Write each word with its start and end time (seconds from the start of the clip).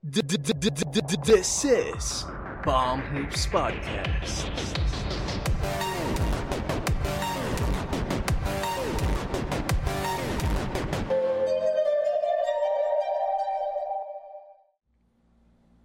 This 0.00 1.64
is 1.64 2.24
Bomb 2.64 3.00
Hoops 3.00 3.46
Podcast. 3.48 4.46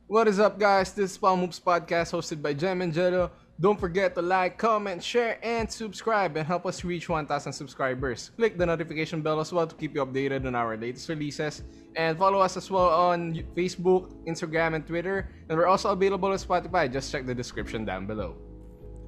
What 0.05 0.27
is 0.27 0.39
up, 0.39 0.59
guys? 0.59 0.93
This 0.93 1.09
is 1.09 1.17
Palm 1.17 1.39
Hoops 1.39 1.59
Podcast 1.59 2.13
hosted 2.13 2.39
by 2.39 2.53
Jem 2.53 2.83
and 2.83 2.93
Jello. 2.93 3.31
Don't 3.59 3.79
forget 3.79 4.15
to 4.15 4.21
like, 4.21 4.57
comment, 4.57 5.03
share, 5.03 5.37
and 5.45 5.69
subscribe 5.69 6.35
and 6.37 6.45
help 6.45 6.65
us 6.65 6.83
reach 6.83 7.07
1,000 7.07 7.53
subscribers. 7.53 8.31
Click 8.35 8.57
the 8.57 8.65
notification 8.65 9.21
bell 9.21 9.39
as 9.39 9.53
well 9.53 9.67
to 9.67 9.75
keep 9.75 9.93
you 9.93 10.03
updated 10.03 10.47
on 10.47 10.55
our 10.55 10.75
latest 10.75 11.07
releases. 11.07 11.61
And 11.95 12.17
follow 12.17 12.39
us 12.39 12.57
as 12.57 12.71
well 12.71 12.89
on 12.89 13.45
Facebook, 13.55 14.09
Instagram, 14.25 14.73
and 14.73 14.85
Twitter. 14.85 15.29
And 15.49 15.57
we're 15.57 15.67
also 15.67 15.91
available 15.91 16.29
on 16.29 16.37
Spotify. 16.37 16.91
Just 16.91 17.11
check 17.11 17.27
the 17.27 17.35
description 17.35 17.85
down 17.85 18.07
below. 18.07 18.35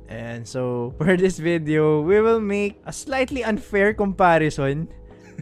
And 0.08 0.48
so, 0.48 0.94
for 1.00 1.18
this 1.18 1.40
video, 1.40 2.02
we 2.02 2.22
will 2.22 2.40
make 2.40 2.80
a 2.86 2.94
slightly 2.94 3.44
unfair 3.44 3.94
comparison 3.94 4.88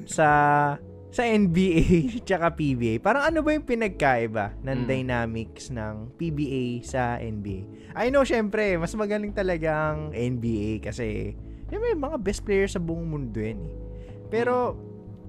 sa 0.07 0.77
sa 1.13 1.21
NBA 1.21 1.85
tsaka 2.27 2.49
PBA. 2.49 2.97
Parang 2.97 3.29
ano 3.29 3.45
ba 3.45 3.53
yung 3.53 3.63
pinagkaiba 3.63 4.57
ng 4.65 4.83
Mm. 4.83 4.87
dynamics 4.89 5.69
ng 5.69 6.09
PBA 6.17 6.81
sa 6.81 7.21
NBA? 7.21 7.93
I 7.93 8.09
know, 8.09 8.25
syempre, 8.25 8.73
mas 8.75 8.89
magaling 8.97 9.29
talaga 9.29 9.93
ang 9.93 10.09
NBA 10.09 10.81
kasi 10.81 11.37
yun, 11.69 11.79
may 11.79 11.93
mga 11.93 12.17
best 12.17 12.41
players 12.41 12.73
sa 12.73 12.81
buong 12.81 13.05
mundo 13.05 13.37
yan 13.37 13.61
eh. 13.61 13.73
Pero, 14.27 14.73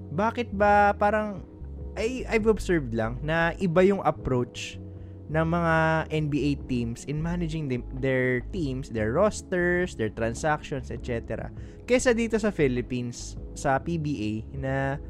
bakit 0.09 0.49
ba 0.49 0.93
parang 0.93 1.45
I, 1.93 2.25
I've 2.27 2.49
observed 2.49 2.91
lang 2.91 3.21
na 3.21 3.53
iba 3.55 3.79
yung 3.79 4.01
approach 4.01 4.81
ng 5.25 5.41
mga 5.41 5.75
NBA 6.11 6.69
teams 6.69 7.01
in 7.05 7.17
managing 7.17 7.65
them, 7.65 7.81
their 7.97 8.45
teams, 8.53 8.93
their 8.93 9.09
rosters, 9.09 9.97
their 9.97 10.13
transactions, 10.13 10.93
etc. 10.93 11.49
Kesa 11.85 12.13
dito 12.13 12.37
sa 12.37 12.53
Philippines, 12.53 13.33
sa 13.57 13.81
PBA, 13.81 14.45
na, 14.53 15.01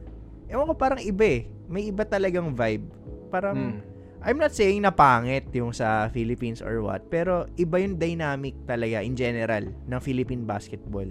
ewan 0.49 0.69
ko, 0.69 0.73
parang 0.77 1.01
iba 1.01 1.25
eh. 1.25 1.41
May 1.65 1.89
iba 1.89 2.05
talagang 2.05 2.53
vibe. 2.53 2.85
Parang, 3.33 3.57
Mm. 3.57 3.79
I'm 4.25 4.41
not 4.41 4.57
saying 4.57 4.81
na 4.81 4.89
pangit 4.89 5.53
yung 5.53 5.69
sa 5.69 6.09
Philippines 6.09 6.57
or 6.57 6.81
what, 6.81 7.05
pero 7.13 7.45
iba 7.61 7.77
yung 7.77 8.01
dynamic 8.01 8.57
talaga 8.65 9.05
in 9.05 9.13
general 9.13 9.69
ng 9.69 9.99
Philippine 10.01 10.41
basketball 10.41 11.05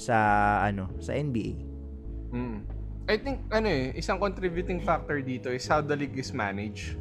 sa 0.00 0.16
ano 0.64 0.88
sa 0.96 1.12
NBA. 1.12 1.60
Mm. 2.32 2.64
I 3.08 3.16
think, 3.16 3.40
ano 3.48 3.68
eh, 3.68 3.96
isang 3.96 4.20
contributing 4.20 4.84
factor 4.84 5.24
dito 5.24 5.48
is 5.48 5.64
how 5.64 5.80
the 5.80 5.96
league 5.96 6.16
is 6.16 6.32
managed. 6.36 7.00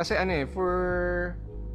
Kasi 0.00 0.16
ano 0.16 0.32
eh, 0.32 0.46
for... 0.48 0.68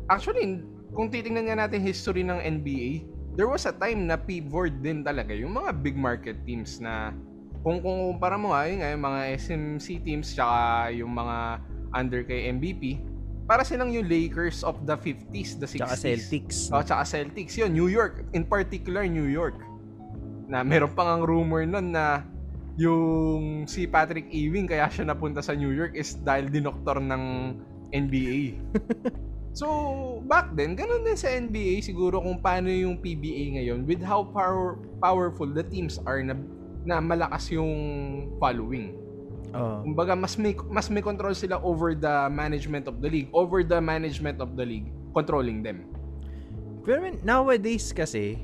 Actually, 0.10 0.66
kung 0.90 1.14
titingnan 1.14 1.54
nga 1.54 1.66
natin 1.66 1.86
history 1.86 2.26
ng 2.26 2.42
NBA, 2.42 3.06
there 3.38 3.46
was 3.46 3.70
a 3.70 3.74
time 3.74 4.10
na 4.10 4.18
pivot 4.18 4.74
din 4.82 5.06
talaga 5.06 5.38
yung 5.38 5.54
mga 5.54 5.70
big 5.86 5.94
market 5.94 6.38
teams 6.46 6.82
na 6.82 7.14
kung 7.64 7.80
kung 7.80 8.14
kumpara 8.14 8.36
mo 8.36 8.52
nga, 8.52 8.68
yun 8.68 8.84
nga, 8.84 8.92
yung 8.92 9.04
mga 9.08 9.22
SMC 9.40 9.88
teams 10.04 10.28
tsaka 10.36 10.92
yung 10.92 11.16
mga 11.16 11.64
under 11.96 12.22
kay 12.28 12.52
MVP, 12.52 13.00
para 13.48 13.64
silang 13.64 13.92
yung 13.92 14.08
Lakers 14.08 14.64
of 14.64 14.84
the 14.84 14.96
50s, 14.96 15.60
the 15.60 15.68
60s. 15.68 15.80
Tsaka 15.80 15.96
Celtics. 15.96 16.58
Oh, 16.72 16.84
tsaka 16.84 17.04
Celtics. 17.08 17.56
Yun, 17.60 17.72
New 17.76 17.92
York. 17.92 18.24
In 18.32 18.48
particular, 18.48 19.04
New 19.08 19.28
York. 19.28 19.60
Na 20.48 20.64
meron 20.64 20.92
pang 20.92 21.20
ang 21.20 21.24
rumor 21.24 21.64
nun 21.68 21.92
na 21.92 22.24
yung 22.80 23.68
si 23.70 23.86
Patrick 23.86 24.32
Ewing 24.34 24.66
kaya 24.66 24.90
siya 24.90 25.06
napunta 25.06 25.46
sa 25.46 25.54
New 25.54 25.70
York 25.70 25.94
is 25.94 26.18
dahil 26.24 26.50
dinoktor 26.50 26.98
ng 26.98 27.54
NBA. 27.94 28.58
so, 29.60 29.68
back 30.26 30.50
then, 30.58 30.74
ganun 30.74 31.06
din 31.06 31.20
sa 31.20 31.30
NBA 31.30 31.86
siguro 31.86 32.18
kung 32.18 32.42
paano 32.42 32.74
yung 32.74 32.98
PBA 32.98 33.62
ngayon 33.62 33.86
with 33.86 34.02
how 34.02 34.26
power, 34.26 34.82
powerful 34.98 35.46
the 35.46 35.62
teams 35.70 36.02
are 36.10 36.24
na, 36.26 36.34
na 36.84 37.00
malakas 37.00 37.52
yung 37.52 37.72
following. 38.38 38.96
Oh. 39.54 39.86
Kumbaga, 39.86 40.18
mas 40.18 40.34
may, 40.36 40.58
mas 40.70 40.90
may 40.90 41.04
control 41.04 41.38
sila 41.38 41.62
over 41.62 41.94
the 41.94 42.28
management 42.34 42.90
of 42.90 43.00
the 43.00 43.10
league, 43.10 43.30
over 43.32 43.62
the 43.62 43.78
management 43.78 44.42
of 44.42 44.58
the 44.58 44.66
league, 44.66 44.90
controlling 45.14 45.62
them. 45.62 45.86
Pero 46.84 47.00
nowadays 47.22 47.94
kasi, 47.94 48.42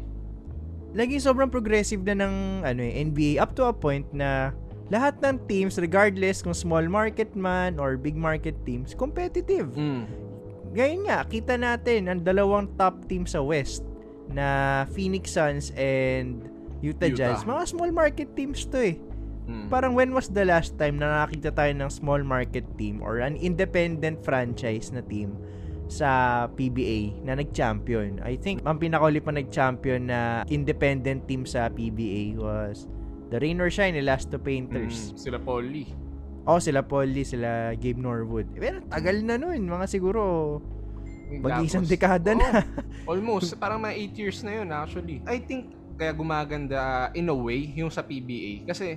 laging 0.94 1.22
sobrang 1.22 1.50
progressive 1.50 2.02
na 2.06 2.16
ng 2.18 2.66
ano 2.66 2.82
eh, 2.82 3.02
NBA 3.04 3.42
up 3.42 3.58
to 3.58 3.66
a 3.66 3.74
point 3.74 4.06
na 4.14 4.54
lahat 4.90 5.22
ng 5.22 5.38
teams, 5.46 5.78
regardless 5.78 6.42
kung 6.42 6.54
small 6.54 6.86
market 6.90 7.38
man 7.38 7.78
or 7.78 7.94
big 7.94 8.18
market 8.18 8.58
teams, 8.66 8.98
competitive. 8.98 9.70
Mm. 9.78 10.10
Ngayon 10.74 11.02
nga, 11.10 11.26
kita 11.26 11.58
natin 11.58 12.10
ang 12.10 12.20
dalawang 12.26 12.70
top 12.78 13.06
team 13.06 13.26
sa 13.26 13.42
West 13.42 13.86
na 14.30 14.86
Phoenix 14.94 15.34
Suns 15.34 15.74
and 15.78 16.49
Utah, 16.80 17.08
Utah. 17.12 17.18
Jazz. 17.18 17.44
Mga 17.44 17.64
small 17.68 17.92
market 17.92 18.30
teams 18.36 18.64
to 18.68 18.80
eh. 18.80 18.96
Mm. 19.50 19.66
Parang 19.68 19.98
when 19.98 20.14
was 20.14 20.30
the 20.30 20.46
last 20.46 20.78
time 20.78 21.02
na 21.02 21.26
nakakita 21.26 21.50
tayo 21.58 21.74
ng 21.74 21.90
small 21.90 22.22
market 22.22 22.64
team 22.78 23.02
or 23.02 23.26
an 23.26 23.34
independent 23.34 24.22
franchise 24.22 24.94
na 24.94 25.02
team 25.02 25.34
sa 25.90 26.46
PBA 26.54 27.26
na 27.26 27.34
nag-champion? 27.34 28.22
I 28.22 28.38
think 28.38 28.62
ang 28.70 28.78
pinakauli 28.78 29.18
pa 29.18 29.34
nag-champion 29.34 30.14
na 30.14 30.46
independent 30.54 31.26
team 31.26 31.50
sa 31.50 31.66
PBA 31.74 32.38
was 32.38 32.86
the 33.34 33.42
Rain 33.42 33.58
or 33.58 33.74
Shine, 33.74 33.98
Elasto 33.98 34.38
Painters. 34.38 35.14
Mm, 35.14 35.18
sila 35.18 35.38
Paul 35.42 35.66
Lee. 35.66 35.90
Oh, 36.46 36.62
sila 36.62 36.86
Paul 36.86 37.10
Lee, 37.10 37.26
sila 37.26 37.74
Gabe 37.74 37.98
Norwood. 37.98 38.54
Eh, 38.54 38.62
Pero 38.62 38.86
tagal 38.86 39.26
na 39.26 39.42
nun. 39.42 39.66
Mga 39.66 39.86
siguro 39.90 40.22
mag-isang 41.42 41.86
dekada 41.86 42.38
na. 42.38 42.62
oh, 43.10 43.18
almost. 43.18 43.58
Parang 43.58 43.82
mga 43.82 44.14
8 44.14 44.22
years 44.22 44.38
na 44.46 44.62
yun 44.62 44.70
actually. 44.70 45.26
I 45.26 45.42
think 45.42 45.74
kaya 46.00 46.16
gumaganda 46.16 47.12
in 47.12 47.28
a 47.28 47.36
way 47.36 47.76
yung 47.76 47.92
sa 47.92 48.00
PBA. 48.00 48.64
Kasi, 48.64 48.96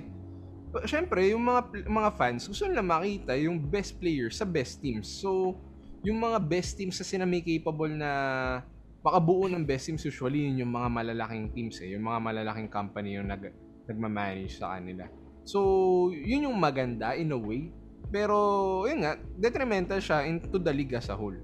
uh, 0.71 0.87
syempre, 0.87 1.27
yung 1.35 1.43
mga 1.43 1.83
mga 1.83 2.09
fans 2.15 2.47
gusto 2.47 2.63
nila 2.63 2.79
makita 2.79 3.35
yung 3.35 3.59
best 3.59 3.99
players 3.99 4.39
sa 4.39 4.47
best 4.47 4.79
teams. 4.79 5.19
So, 5.19 5.59
yung 5.99 6.23
mga 6.23 6.39
best 6.39 6.79
teams 6.79 6.95
na 6.95 7.03
sila 7.03 7.23
may 7.27 7.43
capable 7.43 7.91
na 7.91 8.11
makabuo 9.03 9.51
ng 9.51 9.67
best 9.67 9.91
teams 9.91 10.03
usually 10.07 10.47
yun 10.47 10.63
yung 10.63 10.71
mga 10.71 10.87
malalaking 10.87 11.51
teams 11.51 11.75
eh. 11.83 11.91
Yung 11.91 12.07
mga 12.07 12.23
malalaking 12.23 12.71
company 12.71 13.19
yung 13.19 13.27
nag, 13.27 13.51
nagmamanage 13.83 14.55
sa 14.55 14.79
kanila. 14.79 15.03
So, 15.43 15.59
yun 16.15 16.47
yung 16.47 16.55
maganda 16.55 17.19
in 17.19 17.35
a 17.35 17.39
way. 17.39 17.67
Pero, 18.07 18.87
yun 18.87 19.03
nga, 19.03 19.19
detrimental 19.35 19.99
siya 19.99 20.23
into 20.23 20.55
the 20.55 20.71
league 20.71 20.95
as 20.95 21.11
a 21.11 21.15
whole. 21.19 21.35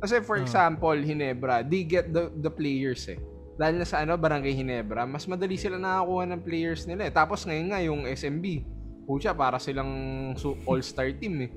Kasi 0.00 0.24
for 0.24 0.40
Ah. 0.40 0.44
example, 0.44 0.96
Hinebra, 0.96 1.60
they 1.64 1.84
get 1.84 2.08
the, 2.08 2.32
the 2.32 2.48
players 2.48 3.04
eh. 3.12 3.20
Dahil 3.56 3.80
na 3.80 3.86
sa 3.88 4.04
ano, 4.04 4.20
Barangay 4.20 4.52
Hinebra, 4.52 5.08
mas 5.08 5.24
madali 5.24 5.56
sila 5.56 5.80
nakakuha 5.80 6.28
ng 6.28 6.40
players 6.44 6.84
nila 6.84 7.08
eh. 7.08 7.12
Tapos 7.12 7.48
ngayon 7.48 7.66
nga, 7.72 7.80
yung 7.80 8.04
SMB, 8.04 8.44
pucha, 9.08 9.32
para 9.32 9.56
silang 9.56 9.88
su- 10.36 10.60
all-star 10.68 11.16
team 11.16 11.48
eh. 11.48 11.50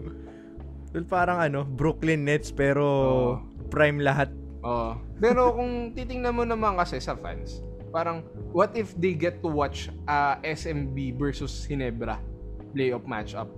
Well, 0.96 1.06
parang 1.06 1.44
ano, 1.44 1.68
Brooklyn 1.68 2.24
Nets 2.24 2.56
pero 2.56 2.86
Oo. 2.88 3.34
prime 3.68 4.00
lahat. 4.00 4.32
Oo. 4.64 4.96
Pero 5.20 5.54
kung 5.54 5.92
titingnan 5.92 6.34
mo 6.34 6.44
naman 6.48 6.80
kasi 6.80 7.04
sa 7.04 7.20
fans, 7.20 7.60
parang 7.92 8.24
what 8.56 8.72
if 8.80 8.96
they 8.96 9.12
get 9.12 9.44
to 9.44 9.50
watch 9.52 9.92
uh, 10.08 10.40
SMB 10.42 11.20
versus 11.20 11.68
Hinebra 11.68 12.18
playoff 12.72 13.04
matchup? 13.04 13.52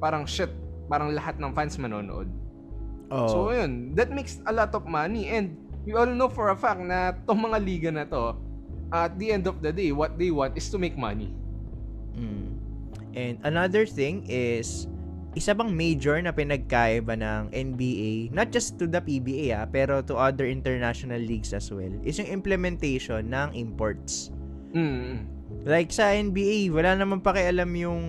Parang 0.00 0.24
shit, 0.24 0.50
parang 0.88 1.12
lahat 1.12 1.36
ng 1.36 1.52
fans 1.52 1.76
manonood. 1.76 2.26
Oh. 3.12 3.28
So 3.28 3.38
yun, 3.52 3.92
that 3.94 4.08
makes 4.08 4.40
a 4.48 4.52
lot 4.54 4.72
of 4.72 4.88
money 4.88 5.28
and 5.28 5.54
we 5.86 5.92
all 5.94 6.06
know 6.06 6.30
for 6.30 6.50
a 6.50 6.56
fact 6.56 6.80
na 6.80 7.16
tong 7.26 7.42
mga 7.42 7.58
liga 7.62 7.90
na 7.90 8.04
to, 8.06 8.38
at 8.92 9.16
the 9.18 9.32
end 9.32 9.48
of 9.48 9.64
the 9.64 9.72
day, 9.72 9.90
what 9.90 10.18
they 10.20 10.30
want 10.30 10.54
is 10.54 10.68
to 10.68 10.76
make 10.78 10.94
money. 10.94 11.32
Mm. 12.14 12.60
And 13.12 13.34
another 13.44 13.88
thing 13.88 14.24
is, 14.28 14.86
isa 15.32 15.56
bang 15.56 15.72
major 15.72 16.20
na 16.20 16.32
pinagkaiba 16.32 17.16
ng 17.16 17.42
NBA, 17.56 18.36
not 18.36 18.52
just 18.52 18.76
to 18.76 18.84
the 18.84 19.00
PBA 19.00 19.56
ah, 19.56 19.64
pero 19.64 20.04
to 20.04 20.16
other 20.16 20.44
international 20.44 21.20
leagues 21.20 21.56
as 21.56 21.72
well, 21.72 21.92
is 22.04 22.20
yung 22.20 22.28
implementation 22.28 23.32
ng 23.32 23.56
imports. 23.56 24.28
Mm. 24.76 25.24
Like 25.64 25.88
sa 25.92 26.12
NBA, 26.12 26.72
wala 26.72 26.96
naman 26.96 27.24
pakialam 27.24 27.68
yung 27.76 28.02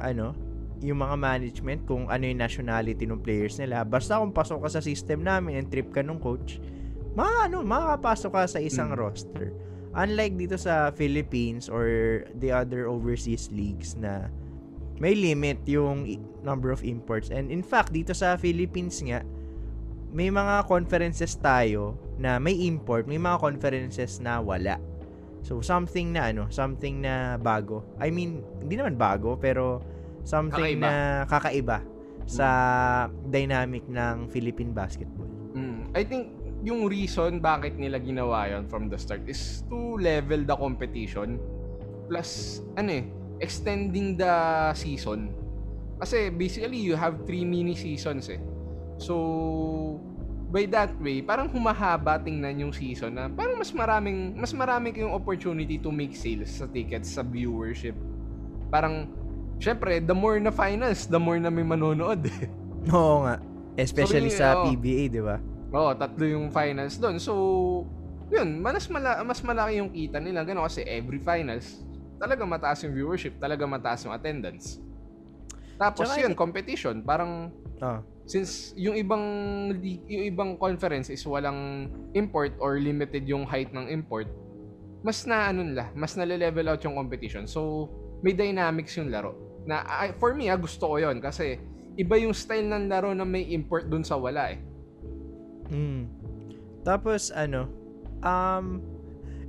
ano, 0.00 0.36
yung 0.80 1.00
mga 1.00 1.16
management 1.16 1.80
kung 1.84 2.08
ano 2.08 2.24
yung 2.24 2.40
nationality 2.40 3.04
ng 3.04 3.20
players 3.20 3.56
nila. 3.60 3.84
Basta 3.84 4.20
kung 4.20 4.32
pasok 4.32 4.64
ka 4.64 4.80
sa 4.80 4.80
system 4.84 5.24
namin 5.24 5.64
and 5.64 5.68
trip 5.68 5.92
ka 5.92 6.00
nung 6.00 6.20
coach, 6.20 6.60
mga 7.14 7.50
ano, 7.50 7.62
makakapasok 7.62 8.30
ka 8.30 8.42
sa 8.46 8.58
isang 8.58 8.90
Mm. 8.94 8.98
roster. 8.98 9.48
Unlike 9.90 10.34
dito 10.38 10.56
sa 10.56 10.94
Philippines 10.94 11.66
or 11.66 11.86
the 12.38 12.54
other 12.54 12.86
overseas 12.86 13.50
leagues 13.50 13.98
na 13.98 14.30
may 15.02 15.16
limit 15.16 15.58
yung 15.66 16.06
number 16.44 16.70
of 16.70 16.86
imports. 16.86 17.32
And 17.32 17.50
in 17.50 17.64
fact, 17.64 17.90
dito 17.90 18.14
sa 18.14 18.38
Philippines 18.38 19.02
nga, 19.02 19.26
may 20.10 20.30
mga 20.30 20.66
conferences 20.66 21.34
tayo 21.34 21.98
na 22.18 22.38
may 22.38 22.54
import, 22.66 23.10
may 23.10 23.18
mga 23.18 23.40
conferences 23.40 24.22
na 24.22 24.38
wala. 24.38 24.78
So 25.40 25.64
something 25.64 26.12
na 26.12 26.30
ano, 26.30 26.46
something 26.52 27.00
na 27.00 27.40
bago. 27.40 27.82
I 27.98 28.12
mean, 28.12 28.44
hindi 28.60 28.76
naman 28.76 28.94
bago 28.94 29.34
pero 29.34 29.80
something 30.22 30.76
Kakaiba. 30.78 30.84
na 30.84 30.92
kakaiba 31.26 31.78
sa 32.28 32.46
dynamic 33.26 33.88
ng 33.88 34.28
Philippine 34.28 34.70
basketball. 34.70 35.26
Mm. 35.56 35.90
I 35.96 36.04
think 36.04 36.30
yung 36.60 36.86
reason 36.88 37.40
bakit 37.40 37.76
nila 37.80 37.96
ginawa 37.96 38.48
yon 38.48 38.68
from 38.68 38.92
the 38.92 38.98
start 39.00 39.24
is 39.24 39.64
to 39.68 39.96
level 39.96 40.40
the 40.44 40.56
competition 40.56 41.40
plus 42.06 42.60
ano 42.76 43.00
eh 43.00 43.04
extending 43.40 44.18
the 44.20 44.34
season 44.76 45.32
kasi 45.96 46.28
basically 46.28 46.76
you 46.76 46.92
have 46.92 47.24
three 47.24 47.44
mini 47.44 47.72
seasons 47.72 48.28
eh 48.28 48.40
so 49.00 49.16
by 50.52 50.68
that 50.68 50.92
way 51.00 51.24
parang 51.24 51.48
humahaba 51.48 52.20
tingnan 52.20 52.68
yung 52.68 52.72
season 52.74 53.16
na 53.16 53.30
parang 53.32 53.56
mas 53.56 53.72
maraming 53.72 54.36
mas 54.36 54.52
marami 54.52 54.92
kayong 54.92 55.14
opportunity 55.14 55.80
to 55.80 55.88
make 55.88 56.12
sales 56.12 56.52
sa 56.60 56.68
tickets 56.68 57.16
sa 57.16 57.24
viewership 57.24 57.96
parang 58.68 59.08
syempre 59.56 60.02
the 60.02 60.12
more 60.12 60.36
na 60.36 60.52
finals 60.52 61.08
the 61.08 61.16
more 61.16 61.40
na 61.40 61.48
may 61.48 61.64
manonood 61.64 62.20
eh 62.28 62.48
Oo 62.96 63.28
nga. 63.28 63.36
Especially 63.76 64.32
So, 64.32 64.40
sa 64.40 64.46
oo. 64.56 64.72
PBA, 64.72 65.12
di 65.12 65.20
ba? 65.20 65.36
Oo, 65.70 65.90
tatlo 65.94 66.24
yung 66.26 66.50
finals 66.50 66.98
doon. 66.98 67.16
So, 67.22 67.32
yun, 68.30 68.58
mas, 68.58 68.90
mala- 68.90 69.22
mas 69.22 69.38
malaki 69.40 69.78
yung 69.78 69.90
kita 69.90 70.18
nila. 70.18 70.42
Gano'n 70.42 70.66
kasi 70.66 70.82
every 70.82 71.22
finals, 71.22 71.82
talaga 72.18 72.42
mataas 72.42 72.82
yung 72.82 72.94
viewership, 72.94 73.38
talaga 73.38 73.64
mataas 73.66 74.02
yung 74.04 74.14
attendance. 74.14 74.82
Tapos 75.78 76.10
Tsaka 76.10 76.20
yun, 76.20 76.34
competition. 76.34 77.00
Parang, 77.02 77.54
Oh. 77.80 78.04
since 78.28 78.76
yung 78.76 78.92
ibang 78.94 79.24
yung 80.06 80.24
ibang 80.28 80.50
conference 80.54 81.08
is 81.08 81.24
walang 81.24 81.88
import 82.12 82.52
or 82.60 82.76
limited 82.76 83.24
yung 83.24 83.48
height 83.48 83.72
ng 83.72 83.88
import, 83.88 84.28
mas 85.00 85.24
na 85.24 85.48
ano 85.48 85.64
nila, 85.64 85.88
mas 85.96 86.12
nale-level 86.14 86.68
out 86.68 86.82
yung 86.84 86.94
competition. 86.94 87.48
So, 87.48 87.88
may 88.20 88.36
dynamics 88.36 88.94
yung 89.00 89.08
laro. 89.08 89.32
Na 89.64 89.80
I- 90.04 90.12
for 90.14 90.36
me, 90.36 90.46
ah, 90.46 90.60
gusto 90.60 90.92
ko 90.92 91.00
'yon 91.00 91.18
kasi 91.18 91.56
iba 91.96 92.20
yung 92.20 92.36
style 92.36 92.68
ng 92.68 92.84
laro 92.86 93.16
na 93.16 93.24
may 93.24 93.48
import 93.48 93.88
dun 93.88 94.04
sa 94.04 94.20
wala 94.20 94.52
eh. 94.52 94.60
Mm. 95.70 96.10
Tapos 96.82 97.30
ano, 97.32 97.70
um 98.20 98.82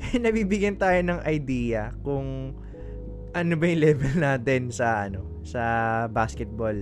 nabibigyan 0.25 0.77
tayo 0.77 0.97
ng 1.01 1.19
idea 1.29 1.93
kung 2.01 2.57
ano 3.31 3.53
ba 3.55 3.63
yung 3.69 3.81
level 3.81 4.13
natin 4.17 4.73
sa 4.73 5.07
ano, 5.07 5.23
sa 5.41 5.61
basketball 6.11 6.75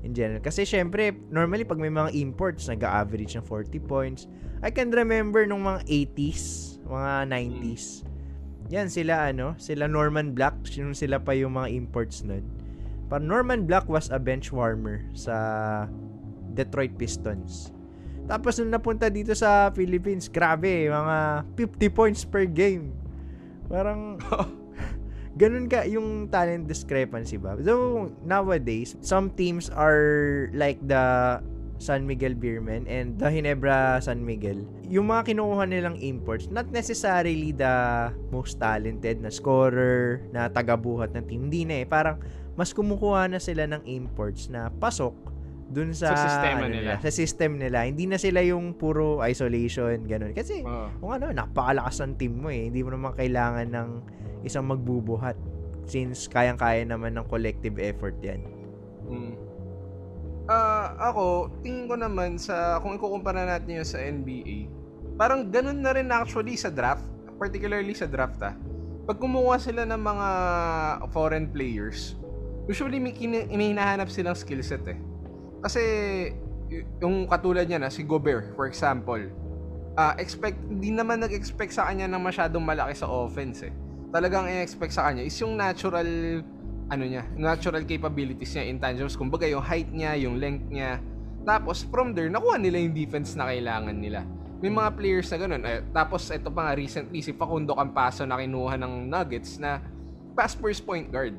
in 0.00 0.16
general. 0.16 0.40
Kasi 0.40 0.64
syempre, 0.64 1.12
normally 1.28 1.64
pag 1.64 1.76
may 1.76 1.92
mga 1.92 2.16
imports, 2.16 2.72
nag-average 2.72 3.36
ng 3.36 3.44
40 3.44 3.76
points. 3.84 4.24
I 4.64 4.72
can 4.72 4.88
remember 4.92 5.44
nung 5.44 5.64
mga 5.64 5.84
80s, 5.88 6.76
mga 6.88 7.12
90s. 7.28 7.84
Yan 8.70 8.88
sila 8.88 9.28
ano, 9.28 9.58
sila 9.60 9.90
Norman 9.90 10.32
Black, 10.32 10.56
yung 10.78 10.96
sila 10.96 11.20
pa 11.20 11.36
yung 11.36 11.58
mga 11.58 11.68
imports 11.74 12.22
nun. 12.24 12.46
Pero 13.10 13.20
Norman 13.20 13.66
Black 13.66 13.90
was 13.90 14.08
a 14.14 14.16
bench 14.16 14.54
warmer 14.54 15.02
sa 15.12 15.34
Detroit 16.54 16.94
Pistons. 16.96 17.74
Tapos 18.26 18.58
nung 18.60 18.72
napunta 18.72 19.08
dito 19.08 19.32
sa 19.32 19.70
Philippines, 19.72 20.28
grabe, 20.28 20.90
mga 20.90 21.44
50 21.56 21.98
points 21.98 22.22
per 22.26 22.44
game. 22.48 22.92
Parang 23.70 24.18
ganun 25.40 25.70
ka 25.70 25.86
yung 25.86 26.28
talent 26.28 26.66
discrepancy 26.66 27.38
ba. 27.38 27.54
So 27.62 28.08
nowadays, 28.26 28.98
some 29.00 29.30
teams 29.34 29.70
are 29.70 30.50
like 30.52 30.78
the 30.82 31.38
San 31.80 32.04
Miguel 32.04 32.36
Beermen 32.36 32.84
and 32.84 33.16
the 33.16 33.32
Hinebra 33.32 34.04
San 34.04 34.20
Miguel. 34.20 34.68
Yung 34.84 35.08
mga 35.08 35.32
kinukuha 35.32 35.64
nilang 35.64 35.96
imports, 35.96 36.52
not 36.52 36.68
necessarily 36.68 37.56
the 37.56 38.12
most 38.28 38.60
talented 38.60 39.24
na 39.24 39.32
scorer, 39.32 40.20
na 40.28 40.52
tagabuhat 40.52 41.16
ng 41.16 41.24
team. 41.24 41.48
Hindi 41.48 41.64
na 41.64 41.74
eh. 41.82 41.86
Parang 41.88 42.20
mas 42.52 42.76
kumukuha 42.76 43.32
na 43.32 43.40
sila 43.40 43.64
ng 43.64 43.80
imports 43.88 44.52
na 44.52 44.68
pasok 44.68 45.16
dun 45.70 45.94
sa, 45.94 46.10
Sa 46.12 46.26
sistema 46.26 46.66
ano 46.66 46.74
nila. 46.74 46.92
Sa 46.98 47.10
system 47.14 47.62
nila. 47.62 47.86
Hindi 47.86 48.10
na 48.10 48.18
sila 48.18 48.42
yung 48.42 48.74
puro 48.74 49.22
isolation, 49.22 50.02
ganun. 50.02 50.34
Kasi, 50.34 50.66
Oo. 50.66 50.90
kung 50.98 51.14
ano, 51.14 51.30
napakalakas 51.30 52.02
ng 52.02 52.18
team 52.18 52.42
mo 52.42 52.50
eh. 52.50 52.66
Hindi 52.66 52.82
mo 52.82 52.90
naman 52.90 53.14
kailangan 53.14 53.70
ng 53.70 53.88
isang 54.42 54.66
magbubuhat 54.66 55.38
since 55.86 56.26
kayang-kaya 56.26 56.82
naman 56.82 57.14
ng 57.14 57.26
collective 57.30 57.78
effort 57.78 58.18
yan. 58.18 58.42
Mm. 59.06 59.34
Ah, 60.50 60.98
ako, 61.14 61.54
tingin 61.62 61.86
ko 61.86 61.94
naman 61.94 62.34
sa 62.34 62.82
kung 62.82 62.98
ikukumpara 62.98 63.46
natin 63.46 63.78
yun 63.82 63.86
sa 63.86 64.02
NBA, 64.02 64.66
parang 65.14 65.46
ganun 65.46 65.78
na 65.78 65.94
rin 65.94 66.10
actually 66.10 66.58
sa 66.58 66.74
draft, 66.74 67.06
particularly 67.38 67.94
sa 67.94 68.10
draft 68.10 68.42
ah. 68.42 68.58
Pag 69.06 69.22
kumuha 69.22 69.62
sila 69.62 69.86
ng 69.86 70.02
mga 70.02 70.28
foreign 71.14 71.46
players, 71.46 72.18
usually 72.66 72.98
may, 72.98 73.14
kina- 73.14 73.46
may 73.50 73.70
hinahanap 73.70 74.10
silang 74.10 74.34
skill 74.34 74.58
set 74.62 74.82
eh. 74.90 74.98
Kasi 75.60 75.82
yung 77.02 77.28
katulad 77.28 77.68
niya 77.68 77.80
na 77.82 77.92
si 77.92 78.06
Gobert, 78.06 78.56
for 78.56 78.66
example, 78.66 79.20
ah 79.98 80.14
expect 80.16 80.56
hindi 80.70 80.94
naman 80.94 81.20
nag-expect 81.20 81.74
sa 81.74 81.90
kanya 81.90 82.06
ng 82.06 82.22
masyadong 82.22 82.62
malaki 82.62 82.94
sa 82.96 83.10
offense 83.10 83.66
eh. 83.66 83.74
Talagang 84.10 84.48
i-expect 84.48 84.94
sa 84.94 85.10
kanya 85.10 85.22
is 85.26 85.36
yung 85.38 85.58
natural 85.58 86.06
ano 86.90 87.04
niya, 87.06 87.22
natural 87.38 87.86
capabilities 87.86 88.50
niya, 88.58 88.66
intangibles. 88.66 89.14
Kumbaga, 89.14 89.46
yung 89.46 89.62
height 89.62 89.94
niya, 89.94 90.18
yung 90.18 90.42
length 90.42 90.66
niya. 90.74 90.98
Tapos, 91.46 91.86
from 91.86 92.12
there, 92.12 92.26
nakuha 92.26 92.58
nila 92.58 92.82
yung 92.82 92.92
defense 92.92 93.38
na 93.38 93.46
kailangan 93.46 93.94
nila. 93.94 94.26
May 94.60 94.74
mga 94.74 94.90
players 94.98 95.30
na 95.30 95.38
ganun. 95.38 95.62
Eh, 95.64 95.80
tapos, 95.94 96.26
ito 96.28 96.50
pa 96.50 96.66
nga, 96.66 96.72
recently, 96.74 97.22
si 97.22 97.30
Facundo 97.32 97.78
Campaso 97.78 98.26
na 98.26 98.36
kinuha 98.36 98.74
ng 98.76 99.06
Nuggets 99.06 99.56
na 99.62 99.78
pass 100.34 100.58
first 100.58 100.82
point 100.82 101.08
guard. 101.08 101.38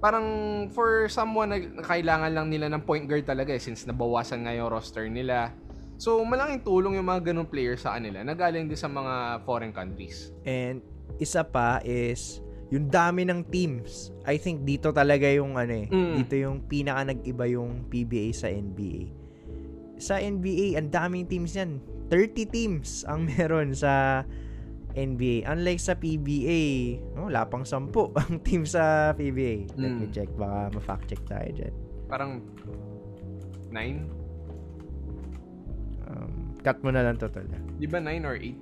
Parang, 0.00 0.26
for 0.72 1.06
someone 1.12 1.52
na 1.52 1.58
kailangan 1.84 2.32
lang 2.32 2.48
nila 2.48 2.72
ng 2.72 2.82
point 2.88 3.04
guard 3.04 3.28
talaga 3.28 3.52
eh, 3.52 3.60
since 3.60 3.84
nabawasan 3.84 4.48
nga 4.48 4.56
yung 4.56 4.72
roster 4.72 5.06
nila. 5.06 5.52
So, 6.00 6.24
malaking 6.24 6.64
tulong 6.64 6.96
yung 6.96 7.04
mga 7.04 7.30
ganung 7.30 7.44
players 7.44 7.84
sa 7.84 8.00
kanila 8.00 8.24
na 8.24 8.32
galing 8.32 8.66
din 8.66 8.80
sa 8.80 8.88
mga 8.88 9.44
foreign 9.44 9.76
countries. 9.76 10.32
And 10.48 10.80
isa 11.20 11.44
pa 11.44 11.84
is 11.84 12.40
yung 12.72 12.88
dami 12.88 13.28
ng 13.28 13.44
teams. 13.52 14.14
I 14.24 14.40
think 14.40 14.64
dito 14.64 14.94
talaga 14.96 15.28
yung 15.28 15.60
ano 15.60 15.74
eh. 15.74 15.86
Mm. 15.92 16.24
Dito 16.24 16.34
yung 16.40 16.64
pinaka 16.64 17.12
nag-iba 17.12 17.44
yung 17.52 17.84
PBA 17.92 18.32
sa 18.32 18.48
NBA. 18.48 19.12
Sa 20.00 20.16
NBA, 20.16 20.80
ang 20.80 20.88
daming 20.88 21.28
teams 21.28 21.52
yan. 21.52 21.82
30 22.08 22.48
teams 22.48 23.04
ang 23.04 23.26
meron 23.30 23.76
sa 23.76 24.24
NBA. 24.92 25.44
Unlike 25.44 25.80
sa 25.80 25.94
PBA, 25.94 26.62
oh, 27.14 27.26
wala 27.26 27.44
pang 27.44 27.62
10 27.62 27.90
ang 28.20 28.40
team 28.40 28.62
sa 28.62 29.12
PBA. 29.12 29.70
Let 29.74 29.92
me 29.92 30.06
Mm. 30.06 30.12
check. 30.12 30.30
Baka 30.34 30.72
ma-fact 30.72 31.06
check 31.06 31.22
tayo 31.24 31.48
dyan. 31.50 31.74
Parang, 32.06 32.42
nine? 33.70 34.06
Um, 36.04 36.30
cut 36.60 36.82
mo 36.82 36.90
na 36.90 37.02
lang 37.02 37.16
total. 37.16 37.46
Di 37.78 37.86
ba 37.86 37.98
nine 37.98 38.24
or 38.24 38.34
eight? 38.34 38.58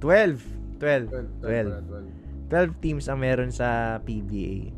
12. 0.00 0.44
12. 0.78 1.08
12. 1.40 1.42
12. 1.42 2.48
12 2.48 2.84
teams 2.84 3.04
ang 3.08 3.18
meron 3.18 3.50
sa 3.50 3.98
PBA. 4.00 4.72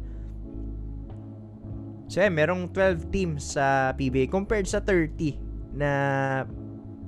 So, 2.10 2.18
eh, 2.18 2.26
merong 2.26 2.74
12 2.74 3.06
teams 3.10 3.54
sa 3.54 3.94
PBA 3.94 4.26
compared 4.26 4.66
sa 4.66 4.82
30 4.82 5.38
na 5.70 5.90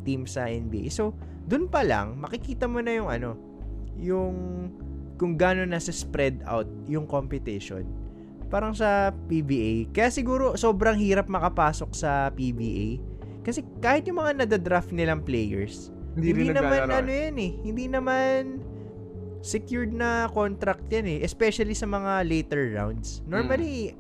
team 0.03 0.27
sa 0.27 0.47
NBA. 0.47 0.87
So, 0.87 1.19
dun 1.47 1.67
pa 1.67 1.83
lang, 1.83 2.19
makikita 2.19 2.67
mo 2.71 2.79
na 2.81 2.93
yung 2.95 3.09
ano, 3.11 3.37
yung 3.99 4.35
kung 5.21 5.39
gaano 5.39 5.63
na 5.63 5.79
sa 5.79 5.95
spread 5.95 6.43
out 6.49 6.67
yung 6.91 7.07
competition. 7.07 7.87
Parang 8.51 8.75
sa 8.75 9.15
PBA. 9.31 9.95
Kaya 9.95 10.11
siguro 10.13 10.59
sobrang 10.59 10.99
hirap 10.99 11.31
makapasok 11.31 11.91
sa 11.95 12.29
PBA. 12.35 13.01
Kasi 13.43 13.65
kahit 13.81 14.05
yung 14.07 14.21
mga 14.21 14.45
nadadraft 14.45 14.93
nilang 14.93 15.25
players, 15.25 15.95
Hindi, 16.13 16.37
hindi, 16.37 16.53
naman 16.53 16.93
ano 16.93 17.09
yan 17.09 17.37
eh. 17.41 17.53
Hindi 17.65 17.85
naman 17.89 18.61
secured 19.41 19.97
na 19.97 20.29
contract 20.29 20.85
yan 20.93 21.09
eh. 21.09 21.19
Especially 21.25 21.73
sa 21.73 21.89
mga 21.89 22.29
later 22.29 22.77
rounds. 22.77 23.25
Normally, 23.25 23.97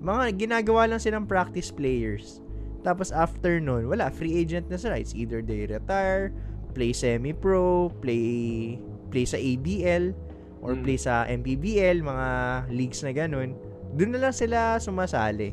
mga 0.00 0.40
ginagawa 0.40 0.88
lang 0.88 1.00
silang 1.02 1.28
practice 1.28 1.68
players. 1.68 2.40
Tapos 2.80 3.12
after 3.12 3.60
nun, 3.60 3.92
wala, 3.92 4.08
free 4.08 4.40
agent 4.40 4.72
na 4.72 4.80
sila. 4.80 4.96
It's 4.96 5.12
either 5.12 5.44
they 5.44 5.68
retire, 5.68 6.32
play 6.70 6.94
semi-pro, 6.94 7.90
play 8.00 8.78
play 9.10 9.26
sa 9.26 9.36
ABL, 9.36 10.14
or 10.62 10.78
Mm. 10.78 10.82
play 10.86 10.98
sa 11.00 11.26
MPBL, 11.26 11.98
mga 12.00 12.28
leagues 12.70 13.02
na 13.02 13.10
ganun. 13.10 13.58
Doon 13.98 14.14
na 14.14 14.28
lang 14.28 14.34
sila 14.34 14.78
sumasali. 14.78 15.50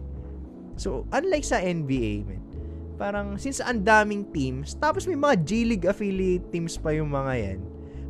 So, 0.77 1.09
unlike 1.09 1.41
sa 1.41 1.57
NBA, 1.57 2.21
man, 2.21 2.41
parang 3.01 3.33
since 3.41 3.57
ang 3.57 3.81
daming 3.81 4.29
teams, 4.29 4.77
tapos 4.77 5.09
may 5.09 5.17
mga 5.17 5.41
G-League 5.41 5.89
affiliate 5.89 6.53
teams 6.53 6.77
pa 6.77 6.93
yung 6.93 7.09
mga 7.09 7.33
yan, 7.33 7.59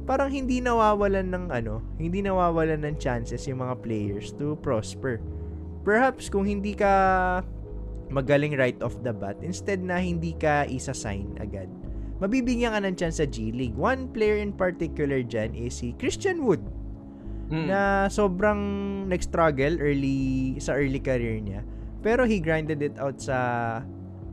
parang 0.03 0.27
hindi 0.27 0.59
nawawalan 0.59 1.31
ng 1.31 1.45
ano, 1.51 1.79
hindi 1.95 2.19
nawawalan 2.19 2.83
ng 2.83 2.95
chances 2.99 3.47
yung 3.47 3.63
mga 3.63 3.75
players 3.83 4.35
to 4.35 4.59
prosper. 4.59 5.23
Perhaps 5.87 6.27
kung 6.27 6.43
hindi 6.43 6.75
ka 6.75 6.91
magaling 8.11 8.55
right 8.55 8.79
off 8.83 8.95
the 9.03 9.11
bat, 9.11 9.39
instead 9.43 9.79
na 9.79 9.99
hindi 9.99 10.35
ka 10.35 10.67
isa-sign 10.67 11.39
agad, 11.39 11.71
mabibigyan 12.17 12.73
ka 12.73 12.79
ng 12.81 12.95
chance 12.97 13.21
sa 13.21 13.27
G-League. 13.29 13.77
One 13.77 14.09
player 14.09 14.41
in 14.41 14.53
particular 14.53 15.21
dyan 15.21 15.53
is 15.53 15.77
si 15.77 15.93
Christian 15.97 16.45
Wood 16.45 16.61
Mm. 17.47 17.71
na 17.71 18.11
sobrang 18.11 18.59
nag-struggle 19.07 19.79
early 19.79 20.59
sa 20.59 20.75
early 20.75 20.99
career 20.99 21.39
niya. 21.39 21.63
Pero 22.03 22.27
he 22.27 22.43
grinded 22.43 22.83
it 22.83 22.99
out 22.99 23.23
sa 23.23 23.39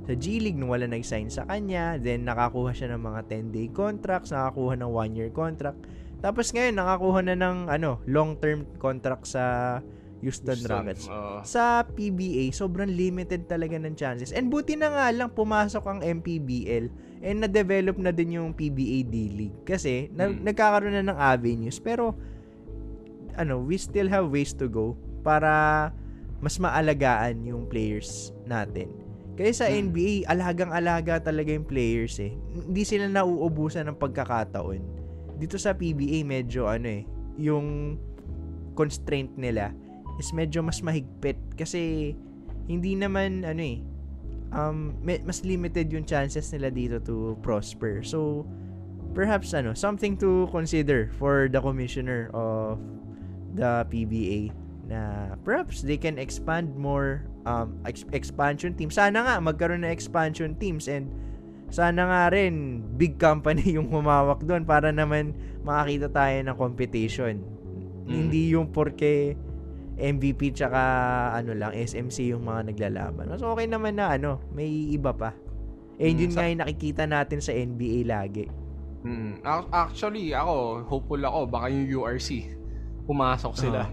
sa 0.04 0.12
G 0.18 0.42
League 0.42 0.58
nung 0.58 0.68
wala 0.68 0.84
nag-sign 0.84 1.30
sa 1.30 1.46
kanya. 1.46 1.96
Then, 1.96 2.28
nakakuha 2.28 2.76
siya 2.76 2.92
ng 2.92 3.00
mga 3.00 3.20
10-day 3.30 3.72
contracts, 3.72 4.34
nakakuha 4.34 4.76
ng 4.76 4.90
1-year 4.90 5.30
contract. 5.32 5.80
Tapos 6.20 6.52
ngayon, 6.52 6.76
nakakuha 6.76 7.20
na 7.24 7.34
ng 7.38 7.70
ano, 7.70 8.02
long-term 8.04 8.68
contract 8.76 9.30
sa 9.30 9.78
Houston, 10.24 10.56
Houston, 10.56 10.72
Rockets. 10.72 11.04
oo. 11.06 11.44
Sa 11.44 11.84
PBA, 11.84 12.48
sobrang 12.50 12.88
limited 12.88 13.44
talaga 13.44 13.76
ng 13.76 13.92
chances. 13.92 14.32
And 14.32 14.48
buti 14.48 14.74
na 14.74 14.88
nga 14.88 15.06
lang 15.12 15.30
pumasok 15.30 15.84
ang 15.84 16.00
MPBL 16.00 16.88
and 17.20 17.40
na-develop 17.40 17.96
na 17.96 18.08
din 18.08 18.34
yung 18.34 18.52
PBA 18.52 19.04
D-League. 19.04 19.62
Kasi 19.62 20.08
na- 20.10 20.28
Hmm. 20.28 20.40
nagkakaroon 20.42 20.94
na 20.94 21.04
ng 21.04 21.18
avenues. 21.18 21.76
Pero, 21.76 22.16
ano, 23.34 23.60
we 23.60 23.76
still 23.76 24.06
have 24.06 24.26
ways 24.26 24.52
to 24.52 24.64
go 24.64 24.92
para 25.20 25.92
mas 26.38 26.56
maalagaan 26.56 27.40
yung 27.42 27.64
players 27.64 28.32
natin. 28.44 28.92
Kaya 29.34 29.50
sa 29.50 29.66
Hmm. 29.66 29.88
NBA, 29.88 30.24
alagang-alaga 30.24 31.18
talaga 31.20 31.50
yung 31.50 31.66
players 31.66 32.16
eh. 32.18 32.32
Hindi 32.54 32.84
sila 32.84 33.08
nauubusan 33.08 33.88
ng 33.88 33.98
pagkakataon. 33.98 34.80
Dito 35.34 35.58
sa 35.58 35.74
PBA, 35.74 36.22
medyo 36.22 36.64
ano 36.64 36.86
eh, 36.86 37.02
yung 37.34 37.98
constraint 38.72 39.34
nila 39.34 39.74
is 40.18 40.30
medyo 40.30 40.62
mas 40.62 40.80
mahigpit 40.80 41.38
kasi 41.58 42.14
hindi 42.70 42.94
naman 42.96 43.44
ano 43.44 43.62
eh 43.62 43.78
um 44.54 44.94
mas 45.02 45.42
limited 45.42 45.90
yung 45.90 46.06
chances 46.06 46.54
nila 46.54 46.70
dito 46.70 47.02
to 47.02 47.34
prosper. 47.42 48.00
So 48.06 48.46
perhaps 49.12 49.52
ano, 49.52 49.74
something 49.74 50.18
to 50.22 50.46
consider 50.54 51.10
for 51.18 51.50
the 51.50 51.58
commissioner 51.58 52.30
of 52.34 52.78
the 53.54 53.86
PBA 53.90 54.54
na 54.84 55.32
perhaps 55.42 55.80
they 55.80 55.96
can 55.98 56.20
expand 56.20 56.70
more 56.78 57.26
um 57.44 57.74
ex- 57.84 58.06
expansion 58.14 58.78
teams. 58.78 58.94
Sana 58.94 59.26
nga 59.26 59.34
magkaroon 59.42 59.82
ng 59.82 59.92
expansion 59.92 60.54
teams 60.56 60.86
and 60.86 61.10
sana 61.74 62.06
nga 62.06 62.22
rin 62.30 62.86
big 62.94 63.18
company 63.18 63.64
yung 63.76 63.90
humawak 63.90 64.38
doon 64.46 64.62
para 64.62 64.94
naman 64.94 65.34
makakita 65.66 66.08
tayo 66.14 66.36
ng 66.46 66.56
competition. 66.56 67.42
Mm. 68.06 68.12
Hindi 68.12 68.54
yung 68.54 68.70
porke 68.70 69.34
MVP 69.94 70.50
tsaka 70.50 70.80
ano 71.32 71.54
lang 71.54 71.70
SMC 71.70 72.34
yung 72.34 72.44
mga 72.44 72.74
naglalaban. 72.74 73.30
Mas 73.30 73.42
okay 73.42 73.66
naman 73.66 73.94
na 73.94 74.14
ano, 74.14 74.42
may 74.50 74.66
iba 74.90 75.14
pa. 75.14 75.30
Eh 75.96 76.10
Mm, 76.10 76.18
yun 76.18 76.30
sa- 76.30 76.42
nga 76.42 76.50
yung 76.50 76.60
nakikita 76.60 77.02
natin 77.06 77.38
sa 77.38 77.54
NBA 77.54 78.02
lagi. 78.02 78.50
Mm. 79.06 79.44
Ac- 79.46 79.70
Actually, 79.70 80.34
ako, 80.34 80.82
hopeful 80.82 81.22
ako, 81.22 81.46
baka 81.46 81.70
yung 81.70 81.86
URC, 81.86 82.50
pumasok 83.06 83.54
sila. 83.54 83.86
Ah. 83.86 83.90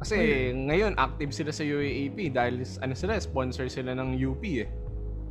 Kasi 0.00 0.16
ngayon, 0.56 0.96
active 0.96 1.30
sila 1.30 1.50
sa 1.52 1.62
UAAP 1.62 2.32
dahil 2.32 2.64
ano 2.80 2.94
sila, 2.96 3.18
sponsor 3.20 3.68
sila 3.68 3.92
ng 3.92 4.16
UP 4.16 4.42
eh. 4.64 4.68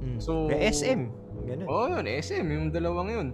Mm. 0.03 0.19
So- 0.21 0.47
Kaya 0.47 0.69
SM. 0.69 1.01
Ganun. 1.41 1.65
Oo 1.65 1.85
yun, 1.89 2.05
SM, 2.05 2.45
yung 2.45 2.69
dalawang 2.69 3.09
yun. 3.09 3.27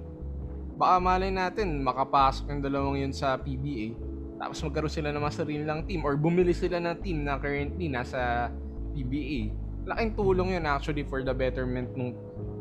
Baka 0.77 1.01
malay 1.01 1.33
natin, 1.33 1.81
makapasok 1.83 2.53
yung 2.53 2.61
dalawang 2.63 2.95
yun 2.95 3.11
sa 3.11 3.35
PBA. 3.35 3.91
Tapos 4.37 4.57
magkaroon 4.61 4.93
sila 4.93 5.09
ng 5.09 5.21
mga 5.21 5.33
sarili 5.33 5.65
lang 5.65 5.81
team 5.89 6.05
or 6.05 6.13
bumili 6.13 6.53
sila 6.53 6.77
ng 6.77 7.01
team 7.01 7.25
na 7.25 7.41
currently 7.41 7.89
nasa 7.89 8.53
PBA. 8.93 9.53
Laking 9.87 10.13
tulong 10.13 10.57
yun 10.57 10.65
actually 10.69 11.01
for 11.05 11.25
the 11.25 11.33
betterment 11.33 11.89
ng, 11.97 12.13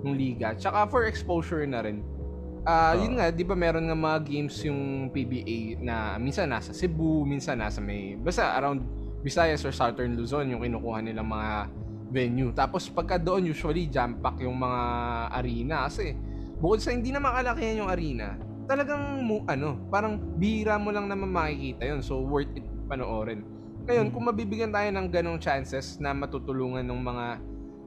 ng 0.04 0.14
liga. 0.16 0.56
Tsaka 0.56 0.88
for 0.88 1.04
exposure 1.04 1.64
na 1.68 1.84
rin. 1.84 2.00
Ah, 2.66 2.98
Oo. 2.98 3.06
yun 3.06 3.14
nga, 3.14 3.30
'di 3.30 3.46
ba 3.46 3.54
meron 3.54 3.86
nga 3.86 3.94
mga 3.94 4.18
games 4.26 4.58
yung 4.66 5.06
PBA 5.14 5.78
na 5.78 6.18
minsan 6.18 6.50
nasa 6.50 6.74
Cebu, 6.74 7.22
minsan 7.22 7.62
nasa 7.62 7.78
may 7.78 8.18
basta 8.18 8.58
around 8.58 8.82
Visayas 9.22 9.62
or 9.62 9.70
Southern 9.70 10.18
Luzon 10.18 10.50
yung 10.50 10.62
kinukuha 10.66 10.98
nilang 10.98 11.30
mga 11.30 11.50
venue. 12.10 12.50
Tapos 12.54 12.90
pagka 12.90 13.18
doon 13.18 13.50
usually 13.50 13.86
jam 13.86 14.18
pack 14.18 14.42
yung 14.42 14.58
mga 14.58 14.82
arena 15.34 15.86
kasi 15.86 16.14
bukod 16.58 16.82
sa 16.82 16.90
hindi 16.90 17.10
na 17.14 17.22
makalakihan 17.22 17.86
yung 17.86 17.90
arena, 17.90 18.38
talagang 18.66 19.22
mu, 19.22 19.46
ano, 19.46 19.78
parang 19.88 20.18
bihira 20.36 20.76
mo 20.76 20.90
lang 20.90 21.06
naman 21.06 21.30
makikita 21.30 21.86
yun. 21.86 22.02
So 22.02 22.20
worth 22.20 22.50
it 22.52 22.66
panoorin. 22.86 23.42
Ngayon, 23.86 24.10
Mm. 24.10 24.12
kung 24.12 24.24
mabibigyan 24.26 24.70
tayo 24.70 24.90
ng 24.90 25.06
ganong 25.08 25.38
chances 25.38 25.94
na 25.96 26.10
matutulungan 26.10 26.82
ng 26.82 27.00
mga 27.00 27.26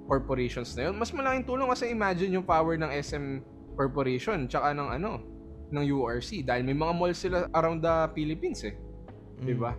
corporations 0.08 0.72
na 0.74 0.90
yun, 0.90 0.96
mas 0.96 1.12
malaking 1.12 1.46
tulong 1.46 1.68
kasi 1.68 1.92
imagine 1.92 2.34
yung 2.34 2.48
power 2.48 2.76
ng 2.76 2.90
SM 2.90 3.44
Corporation 3.76 4.44
tsaka 4.44 4.76
ng 4.76 4.90
ano, 4.92 5.24
ng 5.70 5.84
URC 5.86 6.44
dahil 6.44 6.66
may 6.66 6.76
mga 6.76 6.92
malls 6.92 7.16
sila 7.16 7.48
around 7.54 7.80
the 7.80 7.96
Philippines 8.12 8.60
eh. 8.64 8.76
Di 9.40 9.56
ba? 9.56 9.72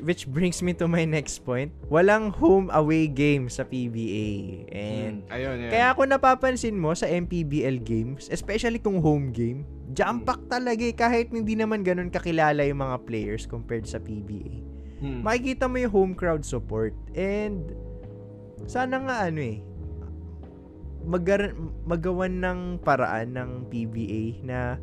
Which- 0.00 0.26
brings 0.26 0.58
me 0.58 0.72
to 0.74 0.88
my 0.88 1.04
next 1.04 1.44
point. 1.44 1.68
Walang 1.86 2.32
home 2.32 2.72
away 2.72 3.04
game 3.04 3.46
sa 3.46 3.62
PBA. 3.62 4.64
And 4.72 5.22
Mm, 5.22 5.30
ayun, 5.30 5.54
ayun. 5.60 5.70
Kaya 5.70 5.88
kung 5.92 6.08
napapansin 6.08 6.74
mo 6.74 6.96
sa 6.96 7.04
MPBL 7.04 7.78
games, 7.78 8.26
especially 8.26 8.80
kung 8.80 8.98
home 8.98 9.28
game, 9.30 9.62
jump 9.94 10.26
pack 10.26 10.42
talaga 10.50 10.82
eh, 10.82 10.92
kahit 10.92 11.30
hindi 11.30 11.54
naman 11.54 11.86
ganun 11.86 12.10
kakilala 12.10 12.66
yung 12.66 12.82
mga 12.82 13.06
players 13.06 13.46
compared 13.46 13.86
sa 13.86 14.02
PBA. 14.02 14.60
Mm. 15.00 15.22
Makikita 15.22 15.70
mo 15.70 15.78
yung 15.78 15.92
home 15.94 16.14
crowd 16.14 16.42
support 16.42 16.92
and 17.14 17.72
sana 18.66 18.98
nga 19.00 19.30
ano 19.30 19.40
eh 19.40 19.58
magar- 21.04 21.54
magawan 21.84 22.40
ng 22.40 22.60
paraan 22.80 23.36
ng 23.36 23.50
PBA 23.68 24.40
na 24.42 24.80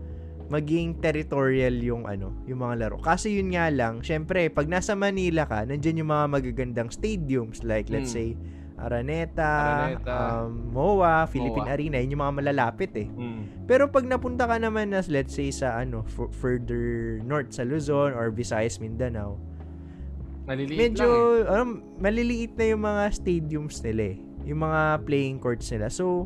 maging 0.52 1.00
territorial 1.00 1.80
yung 1.80 2.04
ano, 2.06 2.36
yung 2.44 2.60
mga 2.60 2.76
laro. 2.86 3.00
Kasi 3.00 3.40
yun 3.40 3.56
nga 3.56 3.72
lang, 3.72 4.04
syempre, 4.04 4.52
pag 4.52 4.68
nasa 4.68 4.94
Manila 4.94 5.48
ka, 5.48 5.64
nandiyan 5.64 6.04
yung 6.04 6.12
mga 6.12 6.28
magagandang 6.28 6.92
stadiums 6.92 7.64
like 7.64 7.88
let's 7.88 8.12
Mm. 8.12 8.16
say 8.16 8.30
Araneta, 8.82 9.52
Araneta. 9.94 10.16
um, 10.42 10.72
MOA, 10.72 11.26
Philippine 11.26 11.66
MOA. 11.66 11.74
Arena, 11.74 11.96
yun 11.98 12.12
yung 12.12 12.24
mga 12.24 12.36
malalapit 12.36 12.92
eh. 12.96 13.08
Mm. 13.08 13.66
Pero 13.66 13.88
pag 13.88 14.04
napunta 14.04 14.44
ka 14.44 14.56
naman 14.56 14.92
as 14.92 15.06
let's 15.06 15.32
say 15.32 15.50
sa 15.50 15.78
ano 15.78 16.02
f- 16.04 16.32
further 16.34 16.82
north 17.22 17.52
sa 17.52 17.62
Luzon 17.62 18.12
or 18.12 18.30
Visayas, 18.30 18.78
Mindanao, 18.78 19.38
Maliliit 20.42 20.78
medyo 20.90 21.06
lang 21.06 21.22
eh. 21.38 21.52
ano, 21.54 21.64
maliliit 21.98 22.54
na 22.56 22.66
yung 22.68 22.84
mga 22.84 23.04
stadiums 23.14 23.78
nila 23.82 24.04
eh. 24.10 24.18
Yung 24.44 24.60
mga 24.60 24.82
playing 25.04 25.38
courts 25.38 25.70
nila. 25.70 25.88
So 25.88 26.26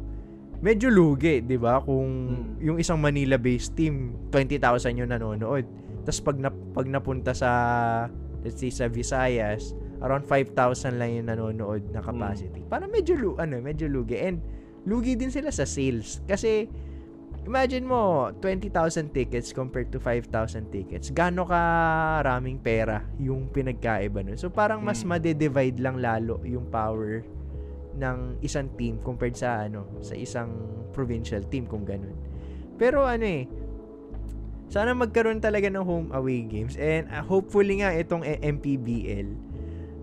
medyo 0.57 0.87
lugi, 0.87 1.39
'di 1.39 1.57
ba? 1.57 1.77
Kung 1.77 2.09
Hmm. 2.25 2.55
yung 2.63 2.77
isang 2.79 2.97
Manila-based 2.97 3.75
team, 3.75 4.15
20,000 4.31 4.95
yung 4.95 5.11
nanonood. 5.11 5.67
Tapos 6.01 6.21
pag 6.21 6.37
na, 6.37 6.47
pag 6.49 6.87
napunta 6.87 7.35
sa 7.35 7.49
let's 8.39 8.57
say 8.57 8.69
sa 8.69 8.87
Visayas, 8.87 9.75
around 10.03 10.27
5,000 10.27 10.99
lang 10.99 11.11
yung 11.15 11.27
nanonood 11.31 11.83
na 11.91 12.03
capacity. 12.03 12.61
Parang 12.67 12.91
medyo 12.91 13.15
lu 13.15 13.31
ano, 13.39 13.59
medyo 13.59 13.87
lugi 13.87 14.19
and 14.19 14.43
lugi 14.83 15.15
din 15.15 15.31
sila 15.31 15.49
sa 15.49 15.63
sales 15.63 16.19
kasi 16.27 16.67
imagine 17.45 17.85
mo 17.85 18.33
20,000 18.41 19.13
tickets 19.13 19.53
compared 19.53 19.93
to 19.93 20.01
5,000 20.01 20.73
tickets. 20.73 21.13
Gaano 21.13 21.45
ka 21.45 21.61
raming 22.25 22.57
pera 22.57 23.05
yung 23.21 23.47
pinagkaiba 23.53 24.25
nun. 24.25 24.35
So 24.35 24.49
parang 24.49 24.81
mas 24.81 25.05
Mm. 25.05 25.09
made-divide 25.15 25.77
lang 25.79 26.01
lalo 26.01 26.41
yung 26.43 26.67
power 26.73 27.21
ng 27.95 28.43
isang 28.43 28.67
team 28.75 28.99
compared 28.99 29.39
sa 29.39 29.63
ano 29.63 29.87
sa 30.03 30.17
isang 30.19 30.51
provincial 30.91 31.39
team 31.47 31.63
kung 31.63 31.87
ganun. 31.87 32.17
Pero 32.75 33.07
ano 33.07 33.23
eh 33.23 33.47
sana 34.67 34.97
magkaroon 34.97 35.39
talaga 35.39 35.69
ng 35.69 35.85
home 35.85 36.09
away 36.11 36.41
games 36.43 36.73
and 36.75 37.05
uh, 37.13 37.21
hopefully 37.21 37.79
nga 37.79 37.93
itong 37.93 38.25
MPBL 38.25 39.29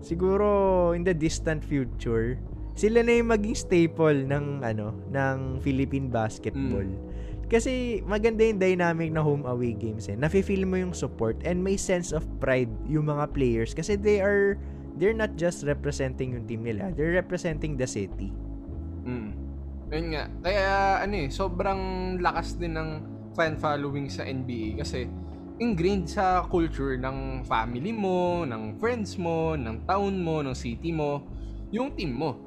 siguro 0.03 0.91
in 0.91 1.07
the 1.07 1.15
distant 1.15 1.63
future 1.63 2.37
sila 2.73 3.05
na 3.05 3.21
yung 3.21 3.29
maging 3.29 3.55
staple 3.55 4.25
ng 4.25 4.65
ano 4.65 4.97
ng 5.13 5.61
Philippine 5.61 6.09
basketball. 6.09 6.85
Kasi 7.45 8.01
maganda 8.01 8.41
yung 8.41 8.57
dynamic 8.57 9.13
na 9.13 9.21
home 9.21 9.45
away 9.45 9.77
games 9.77 10.09
eh. 10.09 10.17
Nafe-feel 10.17 10.65
mo 10.65 10.81
yung 10.81 10.89
support 10.89 11.37
and 11.45 11.61
may 11.61 11.77
sense 11.77 12.09
of 12.09 12.25
pride 12.41 12.71
yung 12.89 13.13
mga 13.13 13.29
players 13.29 13.77
kasi 13.77 13.93
they 13.93 14.25
are 14.25 14.57
they're 14.97 15.13
not 15.13 15.37
just 15.37 15.61
representing 15.65 16.33
yung 16.33 16.45
team 16.49 16.65
nila, 16.65 16.89
they're 16.97 17.13
representing 17.13 17.77
the 17.77 17.85
city. 17.85 18.33
Mm. 19.05 19.37
Yun 19.93 20.05
nga. 20.17 20.23
Kaya 20.41 20.73
ano 21.05 21.13
eh, 21.13 21.29
sobrang 21.29 21.81
lakas 22.17 22.57
din 22.57 22.73
ng 22.73 22.89
fan 23.37 23.57
following 23.61 24.09
sa 24.09 24.25
NBA 24.25 24.81
kasi 24.81 25.05
ingrained 25.61 26.09
sa 26.09 26.41
culture 26.49 26.97
ng 26.97 27.45
family 27.45 27.93
mo, 27.93 28.41
ng 28.45 28.81
friends 28.81 29.17
mo, 29.19 29.53
ng 29.53 29.85
town 29.85 30.13
mo, 30.17 30.41
ng 30.41 30.55
city 30.57 30.89
mo, 30.89 31.21
yung 31.69 31.93
team 31.93 32.13
mo. 32.13 32.41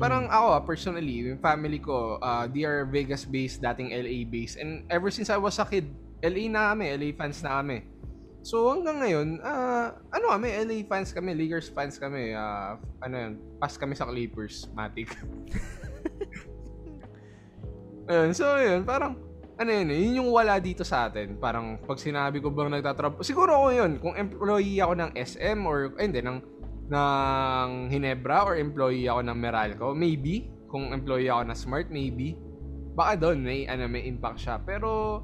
Parang 0.00 0.30
ako, 0.30 0.46
ah, 0.56 0.62
personally, 0.64 1.28
yung 1.28 1.42
family 1.42 1.76
ko, 1.76 2.16
uh, 2.22 2.48
they 2.48 2.64
are 2.64 2.88
Vegas-based, 2.88 3.60
dating 3.60 3.92
LA-based. 3.92 4.56
And 4.56 4.88
ever 4.88 5.12
since 5.12 5.28
I 5.28 5.36
was 5.36 5.60
a 5.60 5.66
kid, 5.66 5.92
LA 6.24 6.48
na 6.48 6.72
kami, 6.72 6.88
LA 6.96 7.08
fans 7.12 7.44
na 7.44 7.60
kami. 7.60 7.84
So 8.40 8.72
hanggang 8.72 9.04
ngayon, 9.04 9.28
ah, 9.44 9.92
ano 10.08 10.32
kami, 10.32 10.48
LA 10.64 10.88
fans 10.88 11.12
kami, 11.12 11.36
Lakers 11.36 11.68
fans 11.68 12.00
kami. 12.00 12.32
ah, 12.32 12.80
ano 13.04 13.14
yun, 13.14 13.32
pass 13.60 13.76
kami 13.76 13.92
sa 13.92 14.08
Clippers, 14.08 14.72
Matic. 14.72 15.12
Ayun, 18.10 18.32
so 18.32 18.48
yun, 18.56 18.80
parang, 18.88 19.20
ano 19.60 19.70
yun, 19.76 19.92
yun 19.92 20.18
yung 20.24 20.30
wala 20.32 20.56
dito 20.56 20.80
sa 20.80 21.12
atin. 21.12 21.36
Parang, 21.36 21.76
pag 21.84 22.00
sinabi 22.00 22.40
ko 22.40 22.48
bang 22.48 22.72
nagtatrabaho, 22.72 23.20
siguro 23.20 23.52
ako 23.60 23.68
yun, 23.76 23.92
kung 24.00 24.16
employee 24.16 24.80
ako 24.80 24.96
ng 24.96 25.10
SM 25.12 25.58
or, 25.68 25.92
ay, 26.00 26.08
hindi, 26.08 26.24
ng 26.24 26.40
ng 26.90 27.86
Hinebra 27.86 28.42
or 28.42 28.58
employee 28.58 29.06
ako 29.06 29.20
ng 29.22 29.36
Meralco. 29.38 29.86
Maybe. 29.94 30.50
Kung 30.66 30.90
employee 30.90 31.30
ako 31.30 31.42
na 31.46 31.54
Smart, 31.54 31.86
maybe. 31.92 32.34
Baka 32.96 33.20
doon 33.20 33.44
may, 33.46 33.68
ano, 33.68 33.86
may 33.86 34.08
impact 34.10 34.42
siya. 34.42 34.58
Pero 34.64 35.22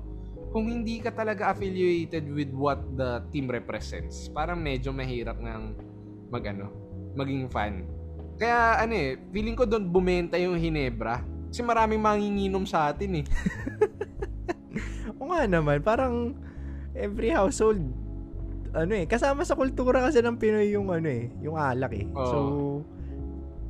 kung 0.54 0.70
hindi 0.70 1.02
ka 1.02 1.10
talaga 1.10 1.50
affiliated 1.50 2.30
with 2.30 2.52
what 2.54 2.78
the 2.94 3.24
team 3.34 3.50
represents, 3.50 4.30
parang 4.30 4.62
medyo 4.62 4.94
mahirap 4.94 5.40
ng 5.42 5.62
mag, 6.30 6.44
ano, 6.46 6.70
maging 7.18 7.50
fan. 7.50 7.82
Kaya 8.36 8.84
ano 8.84 8.94
eh, 8.94 9.18
feeling 9.32 9.56
ko 9.58 9.66
doon 9.66 9.90
bumenta 9.90 10.38
yung 10.38 10.54
Hinebra. 10.54 11.24
Kasi 11.50 11.66
maraming 11.66 11.98
manginginom 11.98 12.62
sa 12.68 12.92
atin 12.92 13.24
eh. 13.24 13.26
O 15.16 15.28
nga 15.32 15.48
naman, 15.48 15.80
parang 15.80 16.36
every 16.96 17.32
household 17.32 17.80
ano 18.76 18.92
eh, 18.92 19.08
kasama 19.08 19.40
sa 19.40 19.56
kultura 19.56 20.04
kasi 20.04 20.20
ng 20.20 20.36
Pinoy 20.36 20.76
yung 20.76 20.92
ano 20.92 21.08
eh, 21.08 21.32
yung 21.40 21.56
alak 21.56 21.96
eh. 21.96 22.04
Oo. 22.12 22.28
So 22.28 22.38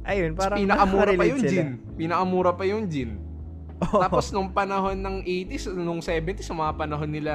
ayun, 0.03 0.35
parang 0.35 0.59
pinakamura 0.59 1.11
pa 1.15 1.25
yung 1.27 1.43
sila. 1.43 1.51
gin. 1.51 1.69
Pinakamura 1.95 2.51
pa 2.59 2.65
yung 2.67 2.85
gin. 2.91 3.23
Oo. 3.87 4.03
Tapos 4.03 4.35
nung 4.35 4.51
panahon 4.51 4.99
ng 4.99 5.17
80s, 5.23 5.71
nung 5.79 6.03
70s, 6.03 6.51
yung 6.51 6.59
mga 6.59 6.75
panahon 6.75 7.11
nila, 7.11 7.35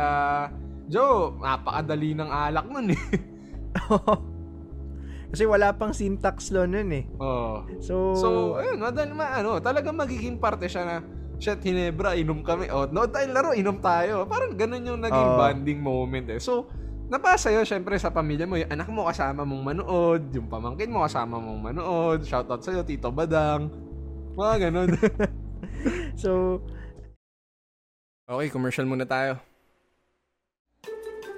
Joe, 0.92 1.38
napakadali 1.40 2.12
ng 2.12 2.28
alak 2.28 2.68
nun 2.68 2.92
eh. 2.92 3.02
kasi 5.32 5.48
wala 5.48 5.72
pang 5.72 5.96
syntax 5.96 6.52
law 6.52 6.68
nun 6.68 6.92
eh. 6.92 7.08
oh. 7.24 7.64
So, 7.80 8.12
So, 8.20 8.28
ayun, 8.60 8.84
madal, 8.84 9.16
ma, 9.16 9.40
ano, 9.40 9.64
talagang 9.64 9.96
magiging 9.96 10.44
parte 10.44 10.68
siya 10.68 10.84
na, 10.84 10.96
shit, 11.42 11.58
Hinebra, 11.66 12.14
inom 12.14 12.46
kami. 12.46 12.70
Oh, 12.70 12.86
no, 12.86 13.10
tayo 13.10 13.26
laro, 13.34 13.52
inom 13.58 13.82
tayo. 13.82 14.30
Parang 14.30 14.54
ganun 14.54 14.86
yung 14.86 15.02
naging 15.02 15.30
Oo. 15.34 15.38
bonding 15.42 15.80
moment 15.82 16.28
eh. 16.30 16.38
So, 16.38 16.70
napasa 17.10 17.50
yun, 17.50 17.66
syempre, 17.66 17.98
sa 17.98 18.14
pamilya 18.14 18.46
mo, 18.46 18.62
yung 18.62 18.70
anak 18.70 18.88
mo 18.94 19.10
kasama 19.10 19.42
mong 19.42 19.64
manood, 19.74 20.24
yung 20.38 20.46
pamangkin 20.46 20.94
mo 20.94 21.02
kasama 21.02 21.42
mong 21.42 21.74
manood, 21.74 22.20
shoutout 22.22 22.62
sa'yo, 22.62 22.86
Tito 22.86 23.10
Badang. 23.10 23.74
Mga 24.38 24.70
ganun. 24.70 24.90
so 26.22 26.62
Okay, 28.32 28.48
commercial 28.48 28.88
muna 28.88 29.04
tayo. 29.04 29.36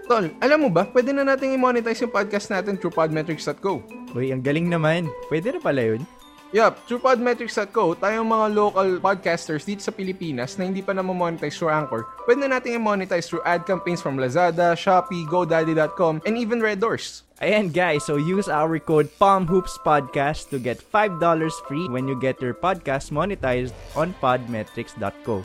Tol, 0.06 0.30
alam 0.44 0.60
mo 0.62 0.70
ba, 0.70 0.86
pwede 0.94 1.10
na 1.10 1.26
nating 1.26 1.58
i-monetize 1.58 2.06
yung 2.06 2.14
podcast 2.14 2.54
natin 2.54 2.78
through 2.78 2.94
podmetrics.co. 2.94 3.82
Uy, 4.14 4.30
ang 4.30 4.46
galing 4.46 4.70
naman. 4.70 5.10
Pwede 5.26 5.56
na 5.56 5.64
pala 5.64 5.82
yun. 5.82 6.06
Yup, 6.54 6.86
through 6.86 7.02
podmetrics.co, 7.02 7.98
tayong 7.98 8.30
mga 8.30 8.48
local 8.54 9.02
podcasters 9.02 9.66
dito 9.66 9.82
sa 9.82 9.90
Pilipinas 9.90 10.54
na 10.54 10.70
hindi 10.70 10.86
pa 10.86 10.94
na-monetize 10.94 11.58
through 11.58 11.74
Anchor, 11.74 12.06
pwede 12.30 12.46
na 12.46 12.62
nating 12.62 12.78
i-monetize 12.78 13.26
through 13.26 13.42
ad 13.42 13.66
campaigns 13.66 14.06
from 14.06 14.22
Lazada, 14.22 14.78
Shopee, 14.78 15.26
GoDaddy.com, 15.26 16.22
and 16.30 16.38
even 16.38 16.62
Red 16.62 16.78
Doors. 16.78 17.26
Ayan 17.42 17.74
guys, 17.74 18.06
so 18.06 18.22
use 18.22 18.46
our 18.54 18.78
code 18.78 19.10
PalmHoopsPodcast 19.18 20.54
to 20.54 20.62
get 20.62 20.78
$5 20.78 21.18
free 21.66 21.90
when 21.90 22.06
you 22.06 22.14
get 22.22 22.38
your 22.38 22.54
podcast 22.54 23.10
monetized 23.10 23.74
on 23.98 24.14
podmetrics.co. 24.22 25.42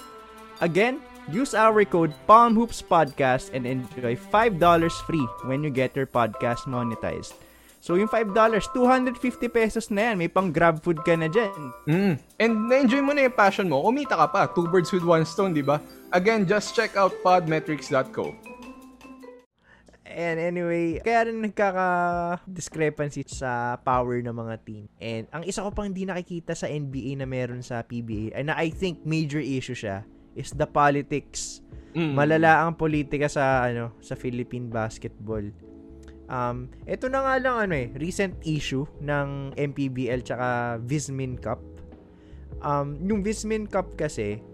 Again, 0.60 1.00
use 1.32 1.56
our 1.56 1.88
code 1.88 2.12
PalmHoopsPodcast 2.28 3.56
and 3.56 3.64
enjoy 3.64 4.12
$5 4.12 4.60
free 5.08 5.26
when 5.48 5.64
you 5.64 5.72
get 5.72 5.96
your 5.96 6.04
podcast 6.04 6.68
monetized. 6.68 7.32
So 7.88 7.96
yung 7.96 8.12
$5, 8.12 8.36
250 8.36 9.16
pesos 9.48 9.88
na 9.88 10.12
yan. 10.12 10.20
May 10.20 10.28
pang 10.28 10.52
grab 10.52 10.84
food 10.84 11.00
ka 11.00 11.16
na 11.16 11.24
dyan. 11.24 11.56
Mm. 11.88 12.14
And 12.36 12.52
na-enjoy 12.68 13.00
mo 13.00 13.16
na 13.16 13.24
yung 13.24 13.32
passion 13.32 13.64
mo, 13.64 13.80
kumita 13.80 14.12
ka 14.12 14.28
pa. 14.28 14.44
Two 14.44 14.68
birds 14.68 14.92
with 14.92 15.08
one 15.08 15.24
stone, 15.24 15.56
di 15.56 15.64
ba? 15.64 15.80
Again, 16.12 16.44
just 16.44 16.76
check 16.76 17.00
out 17.00 17.16
podmetrics.co. 17.24 18.36
And 20.04 20.36
anyway, 20.36 21.00
kaya 21.00 21.32
rin 21.32 21.40
nagkaka-discrepancy 21.40 23.24
sa 23.24 23.80
power 23.80 24.20
ng 24.20 24.36
mga 24.36 24.54
team. 24.68 24.84
And 25.00 25.24
ang 25.32 25.48
isa 25.48 25.64
ko 25.64 25.72
pang 25.72 25.88
hindi 25.88 26.04
nakikita 26.04 26.52
sa 26.52 26.68
NBA 26.68 27.16
na 27.16 27.24
meron 27.24 27.64
sa 27.64 27.80
PBA, 27.80 28.36
and 28.36 28.52
na 28.52 28.60
I 28.60 28.68
think 28.68 29.00
major 29.08 29.40
issue 29.40 29.76
siya, 29.76 30.04
is 30.36 30.52
the 30.52 30.68
politics. 30.68 31.64
Mm. 31.96 32.12
Malala 32.12 32.68
ang 32.68 32.76
politika 32.76 33.32
sa 33.32 33.64
ano 33.64 33.96
sa 34.04 34.12
Philippine 34.12 34.68
basketball. 34.68 35.48
Um, 36.28 36.68
ito 36.84 37.08
na 37.08 37.24
nga 37.24 37.34
lang 37.40 37.56
ano 37.56 37.74
eh, 37.74 37.88
recent 37.96 38.36
issue 38.44 38.84
ng 39.00 39.56
MPBL 39.56 40.20
tsaka 40.20 40.76
Vismin 40.84 41.40
Cup. 41.40 41.64
Um, 42.60 43.00
yung 43.00 43.24
Vismin 43.24 43.64
Cup 43.64 43.96
kasi, 43.96 44.44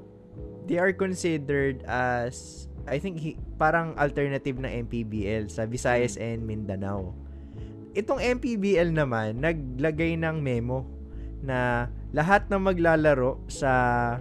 they 0.71 0.79
are 0.79 0.95
considered 0.95 1.83
as 1.85 2.67
I 2.87 3.01
think 3.01 3.19
hi- 3.21 3.41
parang 3.57 3.97
alternative 3.97 4.61
ng 4.61 4.87
MPBL 4.87 5.51
sa 5.51 5.65
Visayas 5.65 6.21
and 6.21 6.45
Mindanao. 6.45 7.17
Itong 7.95 8.21
MPBL 8.23 8.95
naman 8.95 9.41
naglagay 9.41 10.19
ng 10.19 10.43
memo 10.43 10.87
na 11.45 11.91
lahat 12.15 12.47
ng 12.51 12.61
maglalaro 12.61 13.41
sa 13.51 13.71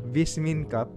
Vismin 0.09 0.65
Cup 0.65 0.89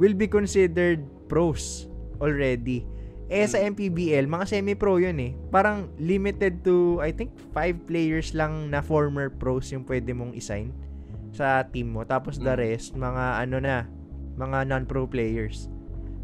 will 0.00 0.14
be 0.16 0.26
considered 0.26 1.04
pros 1.28 1.86
already. 2.18 2.84
Eh 3.30 3.46
sa 3.46 3.62
MPBL, 3.62 4.26
mga 4.26 4.44
semi-pro 4.50 4.98
yun 4.98 5.14
eh. 5.22 5.38
Parang 5.54 5.86
limited 6.02 6.66
to, 6.66 6.98
I 6.98 7.14
think, 7.14 7.30
5 7.54 7.86
players 7.86 8.34
lang 8.34 8.74
na 8.74 8.82
former 8.82 9.30
pros 9.30 9.70
yung 9.70 9.86
pwede 9.86 10.10
mong 10.10 10.34
isign 10.34 10.74
sa 11.30 11.62
team 11.62 11.94
mo. 11.94 12.02
Tapos 12.02 12.42
the 12.42 12.50
Mm. 12.50 12.58
rest, 12.58 12.98
mga 12.98 13.24
ano 13.38 13.56
na, 13.62 13.86
mga 14.34 14.66
non-pro 14.66 15.06
players. 15.06 15.70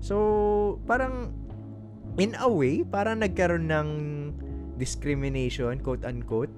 So, 0.03 0.83
parang 0.91 1.31
in 2.19 2.35
a 2.43 2.51
way, 2.51 2.83
parang 2.83 3.23
nagkaroon 3.23 3.71
ng 3.71 3.89
discrimination, 4.75 5.79
quote-unquote. 5.79 6.51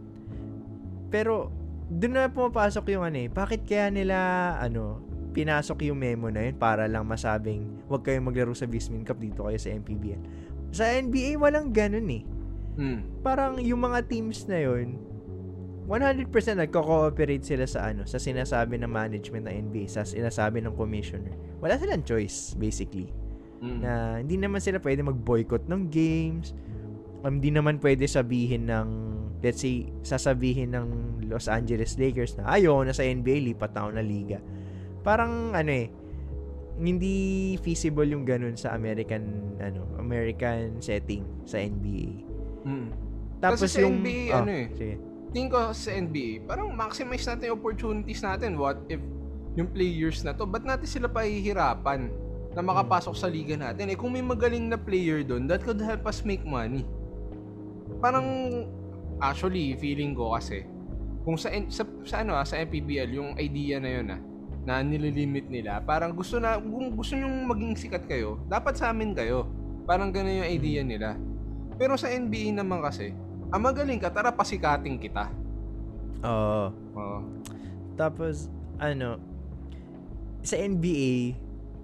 Pero, 1.13 1.53
doon 1.93 2.13
na 2.17 2.33
pumapasok 2.33 2.89
yung 2.97 3.05
ano 3.05 3.19
eh, 3.21 3.29
bakit 3.29 3.69
kaya 3.69 3.93
nila, 3.93 4.17
ano, 4.61 5.05
pinasok 5.39 5.87
yung 5.87 6.03
memo 6.03 6.27
na 6.35 6.51
yun 6.51 6.59
para 6.59 6.91
lang 6.91 7.07
masabing, 7.07 7.63
huwag 7.87 8.03
kayong 8.03 8.27
maglaro 8.27 8.51
sa 8.59 8.67
Vismin 8.67 9.07
Cup 9.07 9.23
dito 9.23 9.47
kayo 9.47 9.55
sa 9.55 9.71
MPBL. 9.71 10.23
Sa 10.75 10.83
NBA, 10.83 11.39
walang 11.39 11.71
ganun 11.71 12.11
eh. 12.11 12.27
Mm. 12.75 13.23
Parang 13.23 13.63
yung 13.63 13.79
mga 13.79 14.11
teams 14.11 14.51
na 14.51 14.59
yun, 14.59 14.99
100% 15.87 16.29
nagko-cooperate 16.59 17.47
sila 17.47 17.65
sa 17.65 17.95
ano, 17.95 18.03
sa 18.05 18.19
sinasabi 18.19 18.77
ng 18.83 18.91
management 18.91 19.47
ng 19.47 19.55
NBA, 19.71 19.87
sa 19.87 20.03
sinasabi 20.03 20.59
ng 20.61 20.75
commissioner. 20.75 21.33
Wala 21.63 21.79
silang 21.79 22.03
choice, 22.03 22.59
basically 22.59 23.09
Mm. 23.59 23.79
na 23.83 23.93
hindi 24.23 24.39
naman 24.39 24.63
sila 24.63 24.79
pwede 24.79 25.03
mag-boycott 25.03 25.67
ng 25.67 25.91
games. 25.91 26.55
Um, 27.27 27.43
hindi 27.43 27.51
naman 27.51 27.83
pwede 27.83 28.07
sabihin 28.07 28.71
ng 28.71 28.89
let's 29.43 29.63
say 29.63 29.91
sasabihin 30.07 30.75
ng 30.75 30.87
Los 31.27 31.51
Angeles 31.51 31.99
Lakers 31.99 32.39
na 32.39 32.47
ayaw 32.55 32.83
na 32.87 32.95
sa 32.95 33.03
NBA 33.03 33.55
lipat 33.55 33.75
na 33.75 33.87
ako 33.87 33.91
na 33.99 34.05
liga. 34.07 34.39
Parang 35.03 35.55
ano 35.55 35.73
eh 35.73 35.89
hindi 36.79 37.59
feasible 37.59 38.07
yung 38.07 38.23
ganun 38.23 38.55
sa 38.55 38.71
American 38.79 39.59
ano 39.59 39.83
American 39.99 40.79
setting 40.79 41.27
sa 41.43 41.59
NBA. 41.59 42.23
Mm. 42.63 42.89
Tapos 43.39 43.67
Kasi 43.67 43.79
sa 43.79 43.81
yung 43.87 44.03
NBA, 44.03 44.23
oh, 44.35 44.39
ano 44.43 44.51
eh, 44.51 44.67
sige. 44.75 44.95
tingin 45.31 45.51
ko 45.51 45.59
sa 45.71 45.91
NBA, 45.95 46.47
parang 46.47 46.75
maximize 46.75 47.27
natin 47.27 47.51
yung 47.51 47.59
opportunities 47.59 48.23
natin. 48.23 48.59
What 48.59 48.79
if 48.91 49.03
yung 49.59 49.71
players 49.75 50.23
na 50.23 50.35
to, 50.35 50.47
ba't 50.47 50.63
natin 50.63 50.87
sila 50.87 51.11
pahihirapan 51.11 52.11
na 52.55 52.63
makapasok 52.63 53.15
sa 53.15 53.27
liga 53.31 53.59
natin? 53.59 53.91
Eh 53.91 53.99
kung 53.99 54.15
may 54.15 54.23
magaling 54.23 54.71
na 54.71 54.79
player 54.79 55.23
doon, 55.27 55.51
that 55.51 55.63
could 55.63 55.83
help 55.83 56.07
us 56.07 56.23
make 56.23 56.43
money. 56.47 56.87
Parang, 57.99 58.27
actually, 59.19 59.75
feeling 59.79 60.15
ko 60.15 60.35
kasi, 60.35 60.63
kung 61.27 61.35
sa, 61.35 61.51
sa, 61.71 61.83
sa 62.07 62.23
ano 62.23 62.39
ah, 62.39 62.47
sa 62.47 62.59
MPBL, 62.63 63.11
yung 63.11 63.31
idea 63.39 63.83
na 63.83 63.91
yun 63.91 64.07
ah, 64.15 64.21
na 64.69 64.85
nililimit 64.85 65.49
nila, 65.49 65.81
parang 65.81 66.13
gusto 66.13 66.37
na, 66.37 66.61
kung 66.61 66.93
gusto 66.93 67.17
nyong 67.17 67.49
maging 67.49 67.73
sikat 67.73 68.05
kayo, 68.05 68.37
dapat 68.53 68.77
sa 68.77 68.93
amin 68.93 69.17
kayo. 69.17 69.49
Parang 69.89 70.13
ganun 70.13 70.45
yung 70.45 70.51
idea 70.53 70.85
nila. 70.85 71.17
Pero 71.81 71.97
sa 71.97 72.13
NBA 72.13 72.53
naman 72.53 72.85
kasi, 72.85 73.17
ang 73.49 73.65
magaling 73.65 73.97
ka, 73.97 74.13
tara 74.13 74.29
pasikating 74.29 75.01
kita. 75.01 75.33
Oo. 76.21 76.69
Oo. 76.93 77.19
Tapos 77.97 78.53
ano 78.79 79.19
sa 80.45 80.55
NBA 80.55 81.35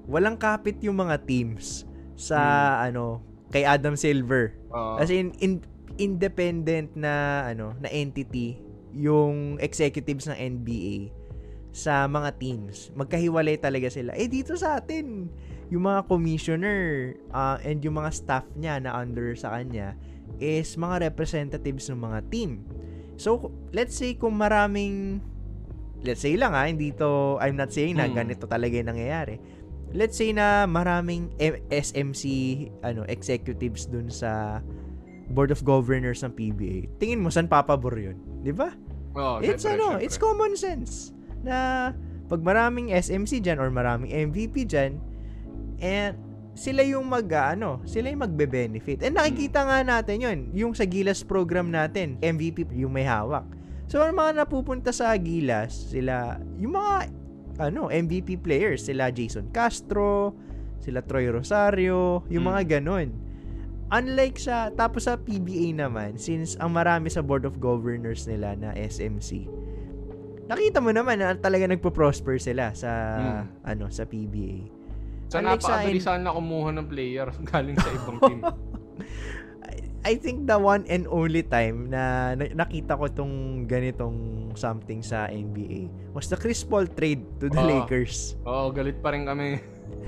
walang 0.06 0.38
kapit 0.38 0.78
yung 0.84 1.00
mga 1.00 1.26
teams 1.26 1.88
sa 2.14 2.38
ano 2.84 3.24
kay 3.50 3.64
Adam 3.64 3.96
Silver. 3.96 4.54
Oo. 4.70 5.00
As 5.00 5.08
in, 5.08 5.32
in- 5.40 5.64
independent 5.96 6.92
na 6.94 7.46
ano 7.48 7.72
na 7.80 7.88
entity 7.88 8.58
yung 8.94 9.58
executives 9.58 10.30
ng 10.30 10.38
NBA 10.38 11.23
sa 11.74 12.06
mga 12.06 12.38
teams. 12.38 12.94
Magkahiwalay 12.94 13.58
talaga 13.58 13.90
sila. 13.90 14.14
Eh 14.14 14.30
dito 14.30 14.54
sa 14.54 14.78
atin, 14.78 15.26
yung 15.74 15.90
mga 15.90 16.06
commissioner 16.06 17.18
ah, 17.34 17.58
and 17.66 17.82
yung 17.82 17.98
mga 17.98 18.14
staff 18.14 18.46
niya 18.54 18.78
na 18.78 18.94
under 18.94 19.34
sa 19.34 19.58
kanya 19.58 19.98
is 20.38 20.78
mga 20.78 21.10
representatives 21.10 21.90
ng 21.90 21.98
mga 21.98 22.30
team. 22.30 22.62
So, 23.18 23.50
let's 23.74 23.98
say 23.98 24.14
kung 24.14 24.38
maraming 24.38 25.18
let's 26.06 26.22
say 26.22 26.38
lang 26.38 26.54
ha, 26.54 26.70
hindi 26.70 26.94
to 26.94 27.42
I'm 27.42 27.58
not 27.58 27.74
saying 27.74 27.98
na 27.98 28.06
Hmm. 28.06 28.22
ganito 28.22 28.46
talaga 28.46 28.78
yung 28.78 28.94
nangyayari. 28.94 29.42
Let's 29.94 30.14
say 30.14 30.30
na 30.30 30.70
maraming 30.70 31.34
SMC 31.70 32.22
ano 32.86 33.02
executives 33.10 33.90
dun 33.90 34.10
sa 34.14 34.62
board 35.30 35.50
of 35.50 35.66
governors 35.66 36.22
ng 36.22 36.34
PBA, 36.38 36.86
tingin 37.02 37.18
mo 37.18 37.34
saan 37.34 37.50
papabor 37.50 37.98
yun? 37.98 38.18
Di 38.46 38.54
ba? 38.54 38.70
Oh, 39.14 39.38
it's 39.42 39.62
syempre, 39.62 39.74
ano, 39.78 39.86
syempre. 39.98 40.04
it's 40.06 40.18
common 40.18 40.52
sense 40.54 41.14
na 41.44 41.92
pag 42.26 42.40
maraming 42.40 42.90
SMC 42.90 43.44
dyan 43.44 43.60
or 43.60 43.68
maraming 43.68 44.10
MVP 44.10 44.64
dyan, 44.64 44.96
and 45.78 46.16
sila 46.54 46.86
yung 46.86 47.10
mag, 47.10 47.26
ano, 47.28 47.82
sila 47.84 48.08
yung 48.08 48.22
magbe-benefit. 48.24 49.02
And 49.02 49.18
nakikita 49.18 49.66
nga 49.66 49.82
natin 49.82 50.22
yun, 50.22 50.38
yung 50.54 50.72
sa 50.72 50.86
Gilas 50.86 51.26
program 51.26 51.68
natin, 51.68 52.16
MVP 52.22 52.70
yung 52.78 52.94
may 52.94 53.04
hawak. 53.04 53.44
So, 53.90 54.00
ang 54.00 54.16
mga 54.16 54.46
napupunta 54.46 54.94
sa 54.94 55.12
Gilas, 55.18 55.92
sila, 55.92 56.40
yung 56.56 56.78
mga, 56.78 57.10
ano, 57.60 57.92
MVP 57.92 58.40
players, 58.40 58.86
sila 58.86 59.10
Jason 59.12 59.50
Castro, 59.52 60.32
sila 60.80 61.02
Troy 61.04 61.28
Rosario, 61.28 62.24
yung 62.30 62.46
Mm. 62.46 62.50
mga 62.54 62.62
ganon. 62.78 63.08
Unlike 63.92 64.38
sa, 64.40 64.72
tapos 64.72 65.04
sa 65.10 65.20
PBA 65.20 65.76
naman, 65.76 66.16
since 66.16 66.56
ang 66.56 66.72
marami 66.72 67.12
sa 67.12 67.20
Board 67.20 67.44
of 67.44 67.60
Governors 67.60 68.24
nila 68.24 68.56
na 68.56 68.72
SMC, 68.72 69.46
nakita 70.44 70.78
mo 70.78 70.90
naman 70.90 71.18
na 71.18 71.32
talaga 71.34 71.64
nagpo-prosper 71.66 72.36
sila 72.36 72.72
sa, 72.72 72.90
Mm. 73.16 73.42
ano, 73.64 73.84
sa 73.88 74.04
PBA. 74.04 74.64
So, 75.28 75.40
Unlike 75.40 75.60
sa 75.60 75.80
napakabilisan 75.80 76.18
na 76.22 76.30
kumuha 76.30 76.68
ng 76.72 76.86
player 76.86 77.28
galing 77.50 77.76
sa 77.76 77.90
ibang 77.90 78.18
team. 78.22 78.40
I 80.04 80.20
think 80.20 80.44
the 80.44 80.60
one 80.60 80.84
and 80.84 81.08
only 81.08 81.40
time 81.40 81.88
na 81.88 82.36
na- 82.36 82.52
nakita 82.54 82.92
ko 82.92 83.08
tong 83.08 83.64
ganitong 83.64 84.52
something 84.52 85.00
sa 85.00 85.24
NBA 85.26 85.88
was 86.12 86.28
the 86.28 86.36
Chris 86.36 86.60
Paul 86.60 86.84
trade 86.84 87.24
to 87.40 87.48
the 87.48 87.56
Oo. 87.56 87.64
Lakers. 87.66 88.36
Oo, 88.44 88.68
galit 88.68 89.00
pa 89.00 89.16
rin 89.16 89.24
kami. 89.24 89.64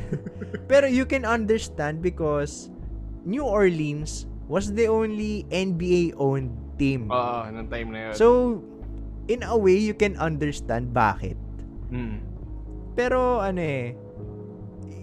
Pero 0.70 0.84
you 0.84 1.08
can 1.08 1.24
understand 1.24 2.04
because 2.04 2.68
New 3.24 3.42
Orleans 3.42 4.28
was 4.46 4.68
the 4.70 4.84
only 4.84 5.48
NBA-owned 5.48 6.52
team. 6.76 7.08
Oo, 7.08 7.48
nung 7.48 7.66
time 7.66 7.88
na 7.88 7.98
yun. 7.98 8.14
So, 8.14 8.60
in 9.26 9.42
a 9.42 9.56
way, 9.56 9.76
you 9.76 9.94
can 9.94 10.14
understand 10.18 10.90
bakit. 10.90 11.38
Mm. 11.90 12.22
Pero, 12.96 13.42
ano 13.42 13.60
eh, 13.60 13.94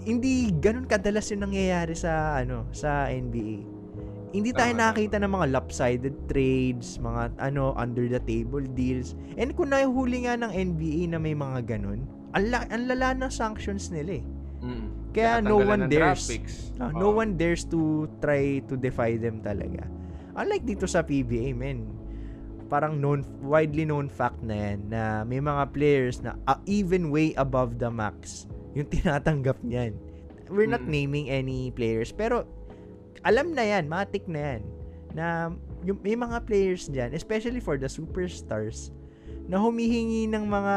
hindi 0.03 0.51
ganun 0.59 0.87
kadalas 0.87 1.31
yung 1.31 1.47
nangyayari 1.47 1.95
sa, 1.95 2.39
ano, 2.39 2.67
sa 2.75 3.07
NBA. 3.07 3.63
Hindi 4.33 4.49
tayo 4.49 4.73
Tama, 4.73 4.81
nakakita 4.81 5.21
ng 5.21 5.29
mga 5.29 5.47
lopsided 5.53 6.15
trades, 6.25 6.97
mga, 6.97 7.37
ano, 7.37 7.77
under 7.77 8.09
the 8.09 8.17
table 8.25 8.65
deals. 8.73 9.13
And 9.37 9.53
kung 9.53 9.69
nahuli 9.71 10.25
nga 10.25 10.33
ng 10.41 10.49
NBA 10.49 11.13
na 11.13 11.21
may 11.21 11.37
mga 11.37 11.77
ganun, 11.77 12.09
ang, 12.33 12.45
la- 12.49 12.65
ang 12.73 12.89
lala 12.89 13.13
ng 13.13 13.29
sanctions 13.29 13.93
nila 13.93 14.19
eh. 14.19 14.25
Mm. 14.65 14.87
Kaya 15.13 15.45
no 15.45 15.61
one 15.61 15.85
dares. 15.85 16.25
Oo. 16.81 16.97
no 16.97 17.13
one 17.13 17.37
dares 17.37 17.69
to 17.69 18.09
try 18.17 18.57
to 18.65 18.73
defy 18.73 19.13
them 19.21 19.37
talaga. 19.45 19.85
Unlike 20.33 20.65
dito 20.65 20.85
sa 20.89 21.05
PBA, 21.05 21.53
men, 21.53 21.85
parang 22.73 22.97
known, 22.97 23.21
widely 23.45 23.85
known 23.85 24.09
fact 24.09 24.41
na 24.41 24.57
yan 24.57 24.89
na 24.89 25.21
may 25.21 25.37
mga 25.37 25.69
players 25.69 26.25
na 26.25 26.33
uh, 26.49 26.57
even 26.65 27.13
way 27.13 27.37
above 27.37 27.77
the 27.77 27.85
max 27.85 28.49
yung 28.73 28.89
tinatanggap 28.97 29.61
niyan. 29.61 29.93
We're 30.49 30.65
not 30.65 30.81
Mm. 30.81 30.89
naming 30.89 31.25
any 31.29 31.69
players, 31.69 32.09
pero 32.09 32.49
alam 33.21 33.53
na 33.53 33.61
yan, 33.61 33.85
matik 33.85 34.25
na 34.25 34.57
yan, 34.57 34.61
na 35.13 35.25
yung, 35.85 36.01
may 36.01 36.17
mga 36.17 36.41
players 36.49 36.89
dyan, 36.89 37.13
especially 37.13 37.61
for 37.61 37.77
the 37.77 37.85
superstars, 37.85 38.89
na 39.45 39.61
humihingi 39.61 40.25
ng 40.25 40.49
mga 40.49 40.75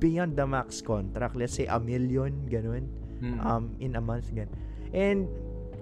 beyond 0.00 0.32
the 0.34 0.46
max 0.48 0.80
contract. 0.80 1.36
Let's 1.36 1.52
say 1.52 1.68
a 1.68 1.76
million, 1.76 2.48
ganun 2.48 2.88
Mm. 3.16 3.40
um, 3.40 3.64
in 3.80 3.96
a 3.96 4.02
month 4.02 4.28
gan. 4.32 4.48
And 4.92 5.24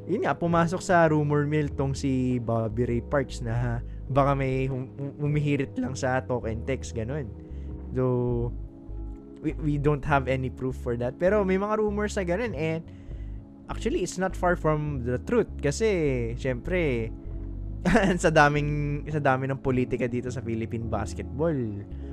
yun 0.07 0.23
nga, 0.23 0.35
pumasok 0.35 0.79
sa 0.79 1.07
rumor 1.11 1.47
mill 1.47 1.67
tong 1.67 1.91
si 1.91 2.39
Bobby 2.39 2.87
Ray 2.87 3.03
Parks 3.03 3.43
na 3.43 3.83
baka 4.11 4.37
may 4.37 4.69
hum- 4.69 4.93
hum- 4.97 5.17
humihirit 5.21 5.73
lang 5.81 5.97
sa 5.97 6.21
talk 6.21 6.45
and 6.45 6.65
text, 6.69 6.93
ganun. 6.93 7.31
So, 7.95 8.51
we, 9.41 9.53
we 9.61 9.75
don't 9.77 10.05
have 10.05 10.29
any 10.29 10.49
proof 10.49 10.77
for 10.81 10.97
that. 11.01 11.17
Pero 11.21 11.45
may 11.45 11.57
mga 11.61 11.81
rumors 11.81 12.17
na 12.17 12.25
ganun 12.25 12.53
and 12.53 12.85
actually, 13.69 14.05
it's 14.05 14.21
not 14.21 14.37
far 14.37 14.57
from 14.57 15.05
the 15.05 15.21
truth 15.25 15.49
kasi, 15.61 16.33
syempre, 16.37 17.13
sa 18.23 18.33
daming 18.33 19.05
sa 19.13 19.21
dami 19.21 19.45
ng 19.45 19.61
politika 19.61 20.09
dito 20.09 20.33
sa 20.33 20.41
Philippine 20.41 20.89
basketball, 20.89 21.57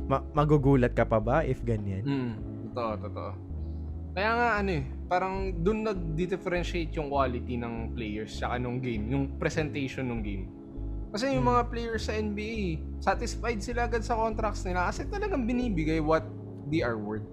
ma- 0.08 0.23
magugulat 0.36 0.91
ka 0.91 1.08
pa 1.08 1.19
ba 1.23 1.47
if 1.47 1.63
ganyan? 1.63 2.04
Mm. 2.04 2.34
Totoo, 2.71 2.93
totoo. 3.08 3.32
Kaya 4.12 4.32
nga 4.36 4.49
ano 4.60 4.71
eh, 4.75 4.84
parang 5.08 5.56
dun 5.56 5.88
nag-differentiate 5.88 6.91
yung 6.99 7.08
quality 7.08 7.56
ng 7.56 7.95
players 7.95 8.36
sa 8.36 8.60
nung 8.60 8.84
game, 8.84 9.08
yung 9.08 9.39
presentation 9.39 10.12
ng 10.12 10.19
game. 10.19 10.45
Kasi 11.12 11.36
yung 11.36 11.43
Hmm. 11.43 11.60
mga 11.60 11.63
players 11.67 12.04
sa 12.08 12.15
NBA, 12.15 12.80
satisfied 13.04 13.60
sila 13.60 13.86
agad 13.86 14.02
sa 14.02 14.15
contracts 14.15 14.63
nila 14.63 14.88
kasi 14.88 15.04
talagang 15.12 15.43
binibigay 15.43 16.00
what 16.00 16.24
they 16.71 16.80
are 16.80 16.95
worth. 16.95 17.28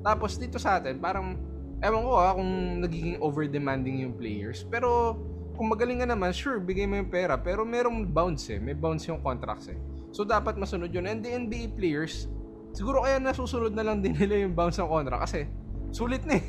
Tapos 0.00 0.40
dito 0.40 0.56
sa 0.56 0.80
atin, 0.80 0.96
parang, 0.96 1.36
ewan 1.84 2.02
ko 2.02 2.12
ah, 2.16 2.32
kung 2.32 2.50
nagiging 2.80 3.20
over-demanding 3.20 4.08
yung 4.08 4.14
players. 4.16 4.64
Pero, 4.72 5.18
kung 5.58 5.68
magaling 5.68 6.00
ka 6.00 6.08
naman, 6.08 6.30
sure, 6.32 6.56
bigay 6.56 6.86
mo 6.86 6.96
yung 6.96 7.10
pera. 7.10 7.34
Pero 7.36 7.66
merong 7.66 8.06
bounce 8.06 8.54
eh. 8.54 8.60
May 8.62 8.78
bounce 8.78 9.10
yung 9.10 9.20
contracts 9.20 9.68
eh. 9.68 9.76
So, 10.14 10.22
dapat 10.24 10.56
masunod 10.56 10.88
yun. 10.88 11.04
And 11.04 11.20
the 11.20 11.34
NBA 11.34 11.74
players, 11.76 12.30
siguro 12.72 13.02
kaya 13.02 13.18
nasusunod 13.20 13.74
na 13.74 13.82
lang 13.84 14.00
din 14.00 14.14
nila 14.22 14.46
yung 14.46 14.54
bounce 14.56 14.78
ng 14.80 14.88
contract 14.88 15.28
kasi 15.28 15.44
sulit 15.90 16.22
na 16.24 16.38
eh. 16.40 16.46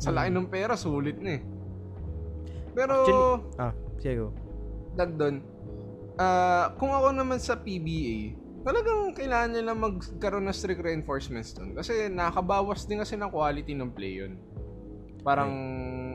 Sa 0.00 0.14
laki 0.14 0.30
ng 0.32 0.48
pera, 0.48 0.78
sulit 0.78 1.18
na 1.20 1.36
eh. 1.36 1.42
Pero, 2.72 2.94
Actually- 3.04 3.60
Ah, 3.60 3.72
sige 4.00 4.12
dag 4.90 5.10
doon, 5.14 5.42
ah, 6.20 6.76
kung 6.76 6.92
ako 6.92 7.16
naman 7.16 7.40
sa 7.40 7.56
PBA, 7.56 8.36
talagang 8.60 9.16
kailangan 9.16 9.50
nila 9.56 9.72
magkaroon 9.72 10.44
ng 10.46 10.56
strict 10.56 10.84
reinforcements 10.84 11.56
doon. 11.56 11.72
Kasi 11.72 12.12
nakakabawas 12.12 12.84
din 12.84 13.00
kasi 13.00 13.16
ng 13.16 13.32
quality 13.32 13.72
ng 13.72 13.90
play 13.96 14.20
yun. 14.20 14.36
Parang, 15.24 15.52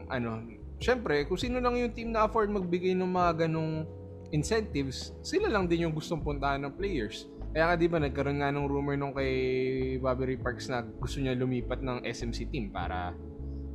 ano, 0.09 0.45
syempre, 0.77 1.25
kung 1.25 1.41
sino 1.41 1.57
lang 1.57 1.73
yung 1.77 1.93
team 1.93 2.13
na 2.13 2.29
afford 2.29 2.53
magbigay 2.53 2.93
ng 2.93 3.09
mga 3.09 3.49
ganong 3.49 3.89
incentives, 4.29 5.13
sila 5.25 5.49
lang 5.49 5.65
din 5.65 5.89
yung 5.89 5.93
gustong 5.93 6.21
puntahan 6.21 6.61
ng 6.61 6.73
players. 6.77 7.25
Kaya 7.55 7.71
nga 7.71 7.75
di 7.79 7.87
ba 7.87 8.03
nagkaroon 8.03 8.43
nga 8.43 8.51
ng 8.51 8.67
rumor 8.67 8.99
nung 8.99 9.15
kay 9.15 9.31
Bobby 10.03 10.35
Ray 10.35 10.39
Parks 10.41 10.67
na 10.67 10.83
gusto 10.83 11.23
niya 11.23 11.39
lumipat 11.39 11.79
ng 11.79 12.03
SMC 12.03 12.51
team 12.51 12.67
para 12.67 13.15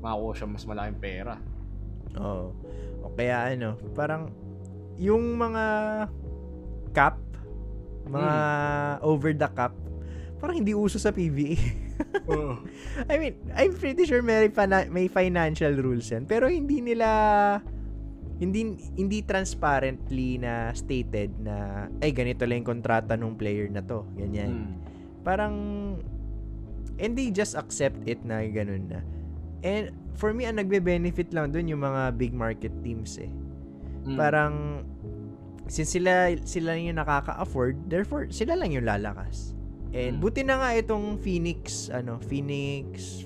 makakuha 0.04 0.32
siya 0.36 0.48
mas 0.52 0.64
malaking 0.68 1.00
pera. 1.00 1.34
Oo. 2.20 2.52
O 3.00 3.14
kaya 3.16 3.56
ano, 3.56 3.80
parang 3.96 4.28
yung 5.00 5.40
mga 5.40 5.64
cap, 6.92 7.18
mga 8.08 8.34
over 9.04 9.30
the 9.32 9.48
cap, 9.52 9.74
parang 10.40 10.64
hindi 10.64 10.72
uso 10.72 10.96
sa 10.96 11.12
PBA. 11.12 11.56
Oo. 12.32 12.64
I 13.06 13.14
mean, 13.20 13.34
I'm 13.52 13.76
pretty 13.76 14.08
sure 14.08 14.24
may, 14.24 14.48
fina- 14.48 14.88
may 14.88 15.06
financial 15.06 15.76
rules 15.76 16.08
yan, 16.08 16.24
pero 16.24 16.48
hindi 16.48 16.80
nila 16.80 17.08
hindi 18.40 18.80
hindi 18.96 19.20
transparently 19.20 20.40
na 20.40 20.72
stated 20.72 21.28
na 21.44 21.86
ay 22.00 22.08
ganito 22.16 22.48
lang 22.48 22.64
yung 22.64 22.80
kontrata 22.80 23.12
ng 23.12 23.36
player 23.36 23.68
na 23.68 23.84
to, 23.84 24.08
ganyan. 24.16 24.64
Mm. 24.64 24.72
Parang 25.20 25.54
and 26.96 27.12
they 27.12 27.28
just 27.28 27.52
accept 27.52 28.00
it 28.08 28.24
na 28.24 28.40
ganun 28.48 28.88
na. 28.88 29.04
And 29.60 29.92
for 30.16 30.32
me, 30.32 30.48
ang 30.48 30.56
nagbe-benefit 30.56 31.36
lang 31.36 31.52
dun 31.52 31.68
yung 31.68 31.84
mga 31.84 32.16
big 32.16 32.32
market 32.32 32.72
teams 32.80 33.20
eh. 33.20 33.28
Mm. 34.08 34.16
Parang 34.16 34.54
since 35.70 35.94
sila 35.94 36.34
sila 36.42 36.74
yung 36.74 36.98
nakaka-afford, 36.98 37.86
therefore 37.86 38.26
sila 38.28 38.58
lang 38.58 38.74
yung 38.74 38.84
lalakas. 38.84 39.54
And 39.90 40.18
Mm. 40.18 40.22
buti 40.22 40.42
na 40.42 40.58
nga 40.58 40.70
itong 40.74 41.18
Phoenix 41.18 41.86
ano, 41.88 42.18
Phoenix 42.20 43.22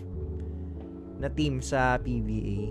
na 1.16 1.28
team 1.28 1.58
sa 1.58 1.96
PBA. 1.96 2.68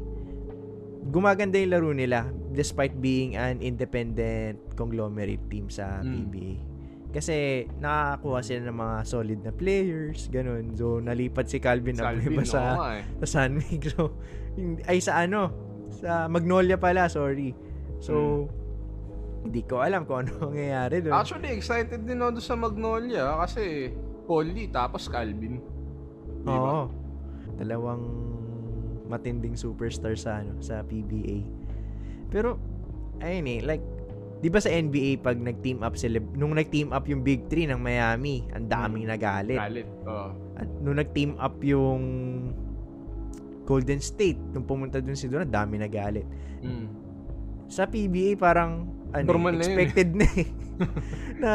Gumaganda 1.04 1.58
yung 1.58 1.74
laro 1.74 1.92
nila 1.92 2.26
despite 2.54 2.94
being 2.96 3.34
an 3.34 3.60
independent 3.60 4.56
conglomerate 4.74 5.42
team 5.50 5.68
sa 5.68 6.00
Mm. 6.00 6.30
PBA. 6.30 6.54
Kasi 7.14 7.36
nakakuha 7.78 8.42
sila 8.42 8.66
ng 8.66 8.78
mga 8.80 8.96
solid 9.06 9.40
na 9.42 9.54
players, 9.54 10.30
ganun. 10.30 10.74
So, 10.74 10.98
nalipat 10.98 11.46
si 11.46 11.62
Calvin, 11.62 11.94
Salvin, 11.94 12.34
Abueva 12.34 12.46
sa, 12.46 12.62
eh. 12.98 13.06
sa 13.22 13.28
San 13.28 13.54
Mig. 13.54 13.86
So, 13.86 14.18
ay 14.90 14.98
sa 14.98 15.22
ano, 15.22 15.54
sa 15.94 16.26
Magnolia 16.26 16.82
pala, 16.82 17.06
sorry. 17.06 17.54
So, 18.02 18.50
hindi 19.44 19.62
ko 19.68 19.84
alam 19.84 20.08
kung 20.08 20.26
ano 20.26 20.32
mangyayari 20.50 21.04
doon. 21.04 21.14
Actually, 21.14 21.52
excited 21.52 22.08
din 22.08 22.24
ako 22.24 22.40
sa 22.40 22.56
Magnolia 22.56 23.38
kasi 23.44 23.92
Polly 24.24 24.72
tapos 24.72 25.12
Calvin. 25.12 25.60
Di 26.44 26.48
ba? 26.48 26.56
Oo. 26.56 26.84
Dalawang 27.60 28.04
matinding 29.12 29.60
superstar 29.60 30.16
sa 30.16 30.42
ano, 30.42 30.58
sa 30.64 30.82
PBA. 30.82 31.44
Pero 32.32 32.58
ayun 33.22 33.46
eh, 33.46 33.60
like 33.62 33.84
'di 34.44 34.50
ba 34.52 34.60
sa 34.60 34.72
NBA 34.72 35.24
pag 35.24 35.40
nag-team 35.40 35.80
up 35.86 35.96
sila 35.96 36.20
nung 36.36 36.56
nag-team 36.56 36.92
up 36.92 37.08
yung 37.08 37.24
Big 37.24 37.48
3 37.48 37.72
ng 37.76 37.80
Miami, 37.80 38.48
ang 38.52 38.68
daming 38.68 39.08
nagalit. 39.08 39.60
Galit. 39.60 39.88
Oo. 40.08 40.30
At 40.60 40.68
nung 40.84 40.98
nag-team 40.98 41.40
up 41.40 41.60
yung 41.64 42.02
Golden 43.64 44.04
State, 44.04 44.40
nung 44.52 44.68
pumunta 44.68 45.00
dun 45.00 45.16
si 45.16 45.32
Durant, 45.32 45.48
dami 45.48 45.80
nagalit. 45.80 46.28
Mm. 46.60 46.88
Sa 47.72 47.88
PBA 47.88 48.36
parang 48.36 48.84
ano, 49.14 49.26
Normal 49.26 49.54
na 49.56 49.64
yun 49.64 49.70
eh. 49.70 49.74
expected 49.78 50.10
na 50.14 50.28
eh. 50.28 50.48
na 51.44 51.54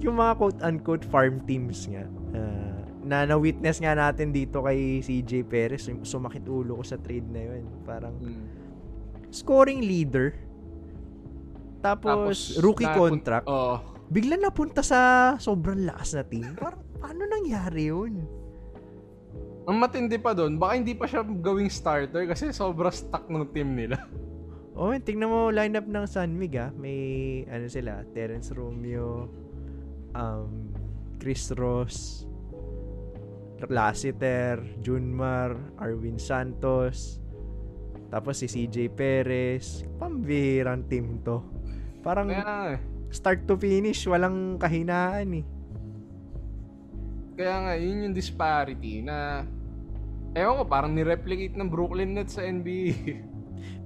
yung 0.00 0.16
mga 0.16 0.32
quote-unquote 0.34 1.04
farm 1.04 1.42
teams 1.44 1.84
nga, 1.84 2.06
ah, 2.32 2.78
na 3.02 3.26
na-witness 3.26 3.78
nga 3.78 3.92
natin 3.92 4.30
dito 4.30 4.62
kay 4.62 5.00
CJ 5.00 5.44
Perez, 5.44 5.84
sum- 5.84 6.06
sumakit 6.06 6.46
ulo 6.46 6.78
ko 6.78 6.84
sa 6.84 6.96
trade 6.96 7.28
na 7.28 7.42
yun. 7.42 7.64
Parang 7.82 8.14
Mm. 8.16 8.44
scoring 9.28 9.82
leader, 9.82 10.32
tapos, 11.80 12.60
rookie 12.60 12.84
napun- 12.84 13.18
contract, 13.18 13.46
Oo. 13.46 13.80
bigla 14.06 14.36
napunta 14.36 14.80
sa 14.80 15.32
sobrang 15.36 15.80
lakas 15.82 16.12
na 16.12 16.22
team. 16.22 16.52
Parang, 16.54 16.80
paano 16.96 17.24
nangyari 17.24 17.88
yun? 17.88 18.20
Ang 19.64 19.76
matindi 19.76 20.16
pa 20.16 20.32
doon, 20.32 20.56
baka 20.56 20.76
hindi 20.76 20.92
pa 20.92 21.04
siya 21.04 21.20
gawing 21.20 21.68
starter 21.68 22.24
kasi 22.24 22.50
sobra 22.50 22.88
stuck 22.88 23.28
ng 23.28 23.48
team 23.50 23.74
nila. 23.74 23.96
Oh, 24.80 24.96
tingnan 24.96 25.28
mo 25.28 25.52
lineup 25.52 25.84
ng 25.84 26.08
Sunmig 26.08 26.56
ah. 26.56 26.72
May 26.72 27.44
ano 27.52 27.68
sila, 27.68 28.00
Terence 28.16 28.48
Romeo, 28.48 29.28
um, 30.16 30.72
Chris 31.20 31.52
Ross, 31.52 32.24
Lassiter, 33.68 34.56
Junmar, 34.80 35.52
Arwin 35.76 36.16
Santos, 36.16 37.20
tapos 38.08 38.40
si 38.40 38.48
CJ 38.48 38.96
Perez. 38.96 39.84
Pambihirang 40.00 40.88
team 40.88 41.20
to. 41.28 41.44
Parang 42.00 42.32
Kaya 42.32 42.80
eh. 42.80 42.80
start 43.12 43.44
to 43.44 43.60
finish, 43.60 44.08
walang 44.08 44.56
kahinaan 44.56 45.44
eh. 45.44 45.44
Kaya 47.36 47.56
nga, 47.68 47.72
yun 47.76 48.08
yung 48.08 48.16
disparity 48.16 49.04
na 49.04 49.44
Ewan 50.30 50.62
ko, 50.62 50.64
parang 50.64 50.94
nireplicate 50.94 51.58
ng 51.58 51.68
Brooklyn 51.68 52.14
Nets 52.14 52.38
sa 52.38 52.46
NBA. 52.46 52.94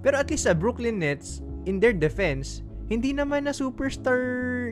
Pero 0.05 0.15
at 0.15 0.29
least 0.29 0.45
sa 0.45 0.53
Brooklyn 0.53 1.01
Nets, 1.01 1.41
in 1.65 1.81
their 1.81 1.97
defense, 1.97 2.61
hindi 2.85 3.11
naman 3.11 3.49
na 3.49 3.57
superstar 3.57 4.21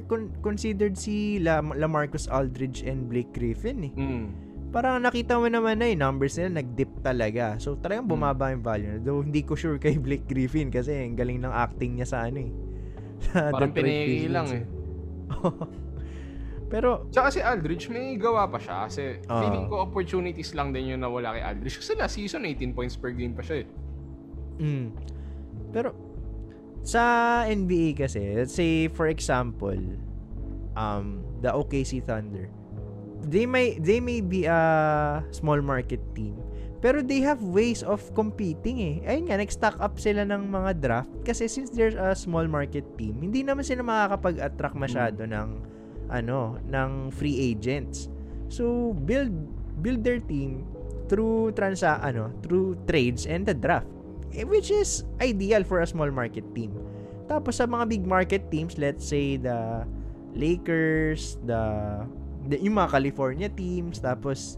con- 0.05 0.29
considered 0.41 0.93
si 0.95 1.41
La- 1.41 1.65
LaMarcus 1.65 2.29
Aldridge 2.29 2.85
and 2.85 3.09
Blake 3.09 3.33
Griffin 3.33 3.89
eh. 3.89 3.95
mm. 3.95 4.27
Parang 4.69 5.01
nakita 5.01 5.37
mo 5.37 5.45
naman 5.45 5.77
na 5.77 5.85
yung 5.87 6.01
numbers 6.01 6.37
nila 6.37 6.61
nag-dip 6.61 6.89
talaga. 7.01 7.57
So 7.57 7.77
talagang 7.77 8.09
Hmm. 8.09 8.17
bumaba 8.17 8.49
yung 8.49 8.61
value. 8.61 8.97
Though 8.99 9.21
hindi 9.21 9.41
ko 9.41 9.53
sure 9.53 9.77
kay 9.77 9.97
Blake 9.99 10.25
Griffin 10.25 10.69
kasi 10.69 10.97
ang 10.99 11.13
galing 11.13 11.41
ng 11.41 11.53
acting 11.53 11.97
niya 11.97 12.09
sa 12.09 12.25
ano 12.25 12.41
eh. 12.41 12.53
Sa 13.23 13.53
Parang 13.53 13.69
piniki 13.71 14.27
lang 14.27 14.49
Pistons 14.49 14.57
eh. 14.59 14.65
Pero 16.73 17.05
Tsaka 17.09 17.29
si 17.29 17.39
Aldridge, 17.39 17.89
may 17.89 18.17
gawa 18.17 18.49
pa 18.49 18.57
siya 18.57 18.89
kasi 18.89 19.21
Ah. 19.29 19.45
feeling 19.45 19.69
ko 19.69 19.85
opportunities 19.85 20.53
lang 20.53 20.73
din 20.73 20.89
yung 20.89 21.01
nawala 21.01 21.37
kay 21.37 21.45
Aldridge. 21.45 21.77
Kasi 21.79 21.93
last 21.93 22.17
season, 22.17 22.43
18 22.43 22.73
points 22.73 22.97
per 22.97 23.13
game 23.13 23.33
pa 23.33 23.45
siya 23.45 23.61
eh. 23.61 23.69
Mm. 24.57 24.89
Pero 25.73 25.97
sa 26.83 27.43
NBA 27.49 27.99
kasi, 27.99 28.37
let's 28.37 28.55
say 28.55 28.87
for 28.93 29.09
example, 29.09 29.79
um 30.77 31.25
the 31.41 31.51
OKC 31.51 32.05
Thunder. 32.05 32.49
They 33.23 33.47
may 33.47 33.79
they 33.79 34.03
may 34.03 34.19
be 34.19 34.51
a 34.51 35.23
small 35.31 35.63
market 35.63 36.03
team, 36.15 36.35
pero 36.83 36.99
they 36.99 37.23
have 37.23 37.39
ways 37.47 37.87
of 37.87 38.03
competing 38.19 38.83
eh. 38.83 38.95
Ayun 39.07 39.31
nga, 39.31 39.39
nag-stock 39.39 39.79
up 39.79 40.03
sila 40.03 40.27
ng 40.27 40.51
mga 40.51 40.71
draft 40.83 41.13
kasi 41.23 41.47
since 41.47 41.71
they're 41.71 41.95
a 41.95 42.19
small 42.19 42.51
market 42.51 42.83
team, 42.99 43.23
hindi 43.23 43.47
naman 43.47 43.63
sila 43.63 43.87
makakapag-attract 43.87 44.75
masyado 44.75 45.23
ng 45.23 45.49
ano, 46.11 46.59
ng 46.67 47.15
free 47.15 47.55
agents. 47.55 48.11
So, 48.51 48.93
build 49.07 49.31
build 49.81 50.03
their 50.03 50.19
team 50.19 50.67
through 51.07 51.55
transa 51.55 52.03
ano, 52.03 52.35
through 52.43 52.83
trades 52.91 53.31
and 53.31 53.47
the 53.47 53.55
draft. 53.55 53.87
Eh, 54.33 54.49
which 54.49 54.73
is 54.73 55.05
ideal 55.21 55.61
for 55.65 55.85
a 55.85 55.87
small 55.87 56.09
market 56.09 56.45
team. 56.57 56.73
Tapos 57.29 57.61
sa 57.61 57.69
mga 57.69 57.85
big 57.89 58.05
market 58.05 58.49
teams, 58.49 58.81
let's 58.81 59.05
say 59.05 59.37
the 59.37 59.85
Lakers, 60.33 61.37
the, 61.45 61.61
the 62.49 62.57
yung 62.61 62.81
mga 62.81 62.97
California 62.97 63.49
teams, 63.53 64.01
tapos 64.01 64.57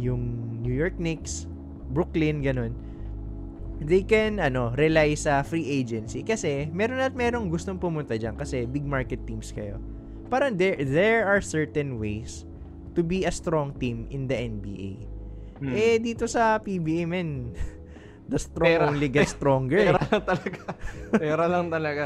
yung 0.00 0.56
New 0.64 0.72
York 0.72 0.96
Knicks, 0.96 1.44
Brooklyn, 1.92 2.40
ganun. 2.40 2.72
They 3.80 4.04
can 4.04 4.40
ano, 4.40 4.72
rely 4.76 5.16
sa 5.16 5.40
free 5.40 5.64
agency 5.64 6.20
kasi 6.20 6.68
meron 6.72 7.00
at 7.00 7.16
merong 7.16 7.48
gustong 7.48 7.80
pumunta 7.80 8.16
diyan 8.16 8.36
kasi 8.36 8.68
big 8.68 8.84
market 8.84 9.24
teams 9.24 9.52
kayo. 9.52 9.80
Parang 10.28 10.56
there 10.56 10.76
there 10.84 11.24
are 11.24 11.40
certain 11.40 11.96
ways 11.96 12.44
to 12.92 13.00
be 13.00 13.24
a 13.24 13.32
strong 13.32 13.72
team 13.80 14.04
in 14.12 14.28
the 14.28 14.36
NBA. 14.36 15.08
Hmm. 15.64 15.72
Eh 15.72 15.96
dito 15.96 16.28
sa 16.28 16.60
PBA 16.60 17.08
men, 17.08 17.56
the 18.30 18.38
strong 18.38 18.70
Pera. 18.70 18.86
only 18.86 19.10
get 19.10 19.26
stronger. 19.26 19.78
eh. 19.82 19.90
Pera 19.90 20.06
lang 20.06 20.22
talaga. 20.24 20.60
Pera 21.12 21.44
lang 21.44 21.66
talaga. 21.68 22.04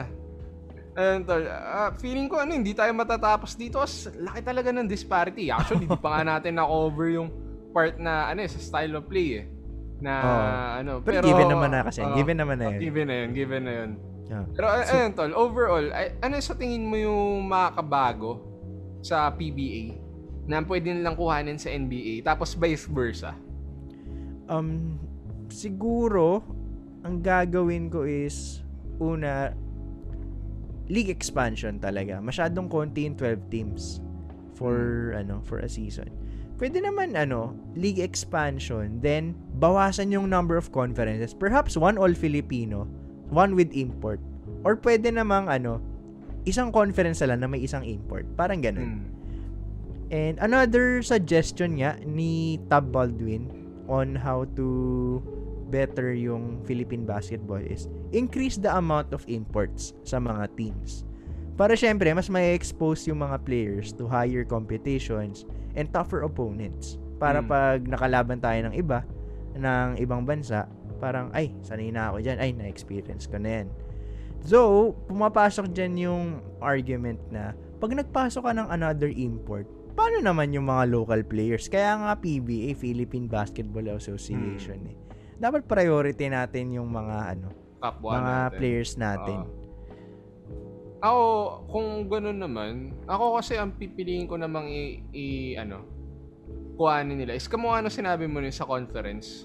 Ayun 0.95 1.21
tol, 1.23 1.43
ah, 1.45 1.91
feeling 1.99 2.31
ko 2.31 2.39
ano, 2.39 2.55
hindi 2.55 2.71
tayo 2.71 2.95
matatapos 2.95 3.55
dito 3.55 3.77
as 3.77 4.09
laki 4.15 4.41
talaga 4.41 4.71
ng 4.71 4.87
disparity. 4.87 5.51
Actually, 5.51 5.85
di 5.85 5.99
pa 5.99 6.17
nga 6.17 6.39
natin 6.39 6.55
na-cover 6.55 7.11
yung 7.13 7.29
part 7.71 7.99
na 7.99 8.31
ano 8.31 8.41
eh, 8.41 8.49
sa 8.49 8.57
style 8.57 8.95
of 8.95 9.05
play 9.05 9.43
eh. 9.43 9.45
Na 9.99 10.13
Oo. 10.15 10.43
ano, 10.79 10.93
Pero 11.03 11.19
pero, 11.21 11.27
given 11.29 11.51
naman 11.51 11.71
na 11.71 11.81
kasi, 11.83 11.99
oo, 12.01 12.15
given 12.15 12.39
naman 12.39 12.57
na 12.57 12.67
oh, 12.67 12.73
yun. 12.73 12.81
given 12.81 13.07
na 13.07 13.15
yun, 13.19 13.29
given 13.31 13.63
na 13.63 13.73
yun. 13.75 13.91
Yeah. 14.25 14.45
Pero 14.55 14.67
ay- 14.71 14.89
ayun 14.89 15.11
tol, 15.13 15.33
overall, 15.35 15.87
ay, 15.91 16.17
ano 16.19 16.35
sa 16.39 16.55
tingin 16.55 16.87
mo 16.87 16.95
yung 16.95 17.45
makakabago 17.45 18.41
sa 19.03 19.29
PBA 19.29 19.99
na 20.47 20.63
pwede 20.63 20.89
nilang 20.89 21.13
kuhanin 21.13 21.59
sa 21.59 21.69
NBA 21.69 22.23
tapos 22.23 22.55
vice 22.55 22.87
versa? 22.87 23.35
Um, 24.47 24.97
siguro, 25.55 26.43
ang 27.07 27.23
gagawin 27.23 27.87
ko 27.87 28.03
is, 28.03 28.67
una, 28.99 29.55
league 30.90 31.09
expansion 31.09 31.79
talaga. 31.79 32.19
Masyadong 32.19 32.67
konti 32.67 33.07
yung 33.07 33.14
12 33.17 33.55
teams 33.55 34.03
for, 34.59 35.14
ano, 35.14 35.38
for 35.47 35.62
a 35.62 35.71
season. 35.71 36.11
Pwede 36.59 36.83
naman, 36.83 37.14
ano, 37.14 37.55
league 37.79 38.03
expansion, 38.03 38.99
then, 38.99 39.38
bawasan 39.62 40.11
yung 40.11 40.27
number 40.27 40.59
of 40.59 40.75
conferences. 40.75 41.31
Perhaps 41.31 41.79
one 41.79 41.95
all-Filipino, 41.95 42.90
one 43.31 43.55
with 43.55 43.71
import. 43.71 44.19
Or 44.67 44.75
pwede 44.75 45.09
namang, 45.14 45.47
ano, 45.47 45.79
isang 46.45 46.71
conference 46.71 47.25
lang 47.25 47.40
na 47.40 47.49
may 47.49 47.64
isang 47.64 47.83
import. 47.87 48.29
Parang 48.37 48.61
ganun. 48.61 48.90
Hmm. 49.01 49.07
And 50.12 50.37
another 50.38 51.01
suggestion 51.01 51.81
nga 51.81 51.97
ni 52.05 52.61
Tab 52.69 52.93
Baldwin 52.93 53.51
on 53.88 54.14
how 54.14 54.45
to 54.55 55.21
better 55.75 56.15
yung 56.15 56.63
Philippine 56.63 57.03
basketball 57.03 57.59
is 57.59 57.91
increase 58.15 58.55
the 58.55 58.71
amount 58.71 59.11
of 59.11 59.27
imports 59.27 59.91
sa 60.07 60.23
mga 60.23 60.47
teams. 60.55 61.03
Para 61.59 61.75
syempre, 61.75 62.15
mas 62.15 62.31
may 62.31 62.55
expose 62.55 63.11
yung 63.11 63.27
mga 63.27 63.43
players 63.43 63.91
to 63.91 64.07
higher 64.07 64.47
competitions 64.47 65.43
and 65.75 65.91
tougher 65.91 66.23
opponents. 66.23 67.03
Para 67.19 67.43
Mm. 67.43 67.47
pag 67.51 67.79
nakalaban 67.83 68.39
tayo 68.39 68.71
ng 68.71 68.75
iba, 68.75 69.03
ng 69.55 69.99
ibang 69.99 70.23
bansa, 70.23 70.71
parang, 70.99 71.31
ay, 71.35 71.51
sanay 71.63 71.91
na 71.91 72.11
ako 72.11 72.23
dyan. 72.23 72.39
Ay, 72.39 72.51
na-experience 72.55 73.27
ko 73.27 73.39
na 73.39 73.63
yan. 73.63 73.69
So, 74.45 74.93
pumapasok 75.07 75.71
dyan 75.71 75.95
yung 75.99 76.25
argument 76.59 77.19
na 77.31 77.55
pag 77.79 77.95
nagpasok 77.95 78.43
ka 78.45 78.53
ng 78.55 78.69
another 78.71 79.09
import, 79.09 79.65
paano 79.95 80.21
naman 80.21 80.51
yung 80.51 80.67
mga 80.67 80.91
local 80.91 81.23
players? 81.23 81.71
Kaya 81.71 81.97
nga 82.03 82.13
PBA, 82.19 82.75
Philippine 82.75 83.31
Basketball 83.31 83.89
Association 83.95 84.79
eh. 84.91 84.97
Dapat 85.45 85.69
priority 85.69 86.33
natin 86.33 86.73
yung 86.73 86.89
mga 86.89 87.37
ano, 87.37 87.53
Kapwa 87.77 88.17
mga 88.17 88.33
natin. 88.49 88.57
players 88.57 88.97
natin. 88.97 89.39
Oo. 89.45 89.53
Ako, 91.05 91.23
kung 91.69 91.89
gano'n 92.09 92.41
naman, 92.41 92.97
ako 93.05 93.37
kasi 93.37 93.61
ang 93.61 93.77
pipiliin 93.77 94.25
ko 94.25 94.41
namang 94.41 94.73
i, 94.73 95.05
i- 95.13 95.53
ano, 95.61 95.85
kuhanin 96.81 97.21
nila 97.21 97.37
is 97.37 97.45
kamukha 97.45 97.85
ano 97.85 97.93
sinabi 97.93 98.25
mo 98.25 98.41
rin 98.41 98.49
sa 98.49 98.65
conference. 98.65 99.45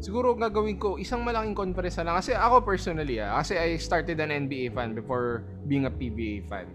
Siguro 0.00 0.32
gagawin 0.32 0.80
ko 0.80 0.96
isang 0.96 1.20
malaking 1.20 1.52
conference 1.52 2.00
na 2.00 2.08
lang. 2.08 2.16
Kasi 2.24 2.32
ako 2.32 2.64
personally, 2.64 3.20
ah, 3.20 3.36
kasi 3.36 3.60
I 3.60 3.76
started 3.76 4.16
an 4.24 4.32
NBA 4.32 4.72
fan 4.72 4.96
before 4.96 5.44
being 5.68 5.84
a 5.84 5.92
PBA 5.92 6.48
fan. 6.48 6.72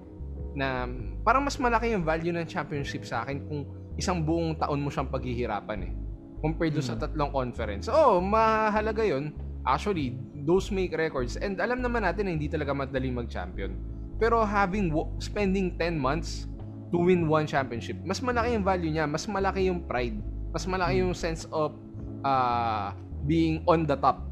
Na 0.53 0.85
parang 1.25 1.41
mas 1.41 1.57
malaki 1.57 1.89
yung 1.97 2.05
value 2.05 2.29
ng 2.29 2.45
championship 2.45 3.01
sa 3.01 3.25
akin 3.25 3.49
kung 3.49 3.65
isang 3.97 4.21
buong 4.21 4.61
taon 4.61 4.77
mo 4.77 4.93
siyang 4.93 5.09
paghihirapan 5.09 5.89
eh. 5.89 5.93
Compared 6.43 6.75
doon 6.75 6.83
sa 6.83 6.99
tatlong 6.99 7.31
conference. 7.31 7.87
Oo, 7.87 8.19
mahalaga 8.19 8.99
yon 9.07 9.31
Actually, 9.63 10.19
those 10.43 10.67
make 10.75 10.91
records. 10.91 11.39
And 11.39 11.55
alam 11.63 11.79
naman 11.79 12.03
natin 12.03 12.27
na 12.27 12.35
hindi 12.35 12.51
talaga 12.51 12.75
madaling 12.75 13.15
mag-champion. 13.15 13.79
Pero 14.19 14.43
having 14.43 14.91
spending 15.23 15.71
10 15.79 15.95
months 15.95 16.51
to 16.91 16.99
win 16.99 17.31
one 17.31 17.47
championship, 17.47 17.95
mas 18.03 18.19
malaki 18.19 18.59
yung 18.59 18.65
value 18.67 18.91
niya, 18.91 19.07
mas 19.07 19.23
malaki 19.23 19.71
yung 19.71 19.87
pride, 19.87 20.19
mas 20.51 20.67
malaki 20.67 20.99
yung 20.99 21.15
sense 21.15 21.47
of 21.49 21.79
uh, 22.27 22.91
being 23.23 23.63
on 23.63 23.87
the 23.87 23.95
top. 23.95 24.27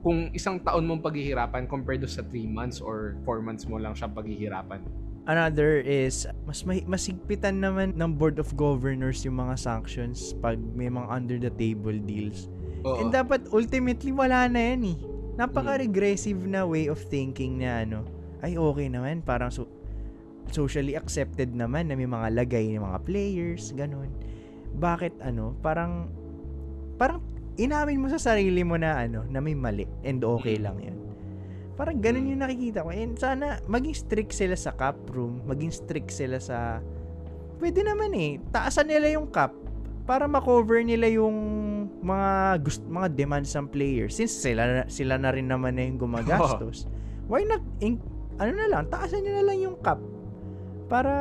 Kung 0.00 0.32
isang 0.32 0.62
taon 0.62 0.86
mong 0.86 1.02
paghihirapan 1.02 1.66
compared 1.66 2.00
to 2.00 2.08
sa 2.08 2.22
3 2.22 2.46
months 2.46 2.78
or 2.78 3.18
4 3.26 3.42
months 3.42 3.66
mo 3.66 3.76
lang 3.76 3.92
siyang 3.92 4.14
paghihirapan. 4.14 4.80
Another 5.28 5.84
is, 5.84 6.24
mas 6.48 6.64
may, 6.64 6.80
masigpitan 6.88 7.60
naman 7.60 7.92
ng 7.92 8.10
Board 8.16 8.40
of 8.40 8.56
Governors 8.56 9.20
yung 9.22 9.36
mga 9.36 9.60
sanctions 9.60 10.32
pag 10.40 10.56
may 10.72 10.88
mga 10.88 11.06
under 11.12 11.36
the 11.36 11.52
table 11.60 11.94
deals. 11.94 12.48
Oo. 12.88 13.04
And 13.04 13.12
dapat 13.12 13.52
ultimately 13.52 14.16
wala 14.16 14.48
na 14.48 14.60
yan 14.72 14.96
eh. 14.96 14.98
Napaka-regressive 15.36 16.40
na 16.48 16.64
way 16.64 16.88
of 16.88 16.98
thinking 17.12 17.60
na 17.60 17.84
ano, 17.84 18.04
ay 18.40 18.56
okay 18.56 18.88
naman, 18.88 19.20
parang 19.20 19.52
so, 19.52 19.68
socially 20.50 20.96
accepted 20.96 21.52
naman 21.52 21.92
na 21.92 21.94
may 21.94 22.08
mga 22.08 22.32
lagay 22.34 22.72
ng 22.74 22.82
mga 22.82 22.98
players, 23.04 23.76
ganun. 23.76 24.10
Bakit 24.80 25.20
ano, 25.20 25.54
parang 25.60 26.08
parang 26.96 27.22
inamin 27.60 28.00
mo 28.00 28.08
sa 28.08 28.20
sarili 28.20 28.64
mo 28.64 28.80
na 28.80 29.04
ano, 29.04 29.24
na 29.28 29.38
may 29.38 29.54
mali 29.54 29.84
and 30.02 30.24
okay 30.24 30.56
lang 30.56 30.80
'yun. 30.80 31.09
Parang 31.80 31.96
ganun 31.96 32.28
yung 32.28 32.44
nakikita 32.44 32.84
ko. 32.84 32.92
And 32.92 33.16
sana 33.16 33.56
maging 33.64 33.96
strict 33.96 34.36
sila 34.36 34.52
sa 34.52 34.76
cap 34.76 35.00
room, 35.08 35.40
maging 35.48 35.72
strict 35.72 36.12
sila 36.12 36.36
sa 36.36 36.84
Pwede 37.56 37.80
naman 37.80 38.12
eh. 38.16 38.36
Taasan 38.52 38.88
nila 38.88 39.08
yung 39.16 39.32
cap 39.32 39.56
para 40.04 40.28
ma-cover 40.28 40.84
nila 40.84 41.08
yung 41.08 41.36
mga 42.04 42.60
gust 42.60 42.84
mga 42.84 43.08
demands 43.16 43.52
ng 43.56 43.68
players 43.68 44.16
since 44.16 44.32
sila 44.32 44.84
sila 44.88 45.20
na 45.20 45.32
rin 45.32 45.48
naman 45.48 45.76
na 45.76 45.88
yung 45.88 45.96
gumagastos. 45.96 46.84
Why 47.30 47.48
not 47.48 47.64
in, 47.80 47.96
ano 48.36 48.52
na 48.56 48.66
lang, 48.68 48.88
taasan 48.92 49.24
niyo 49.24 49.40
na 49.40 49.44
lang 49.44 49.58
yung 49.60 49.76
cap 49.80 50.00
para 50.88 51.14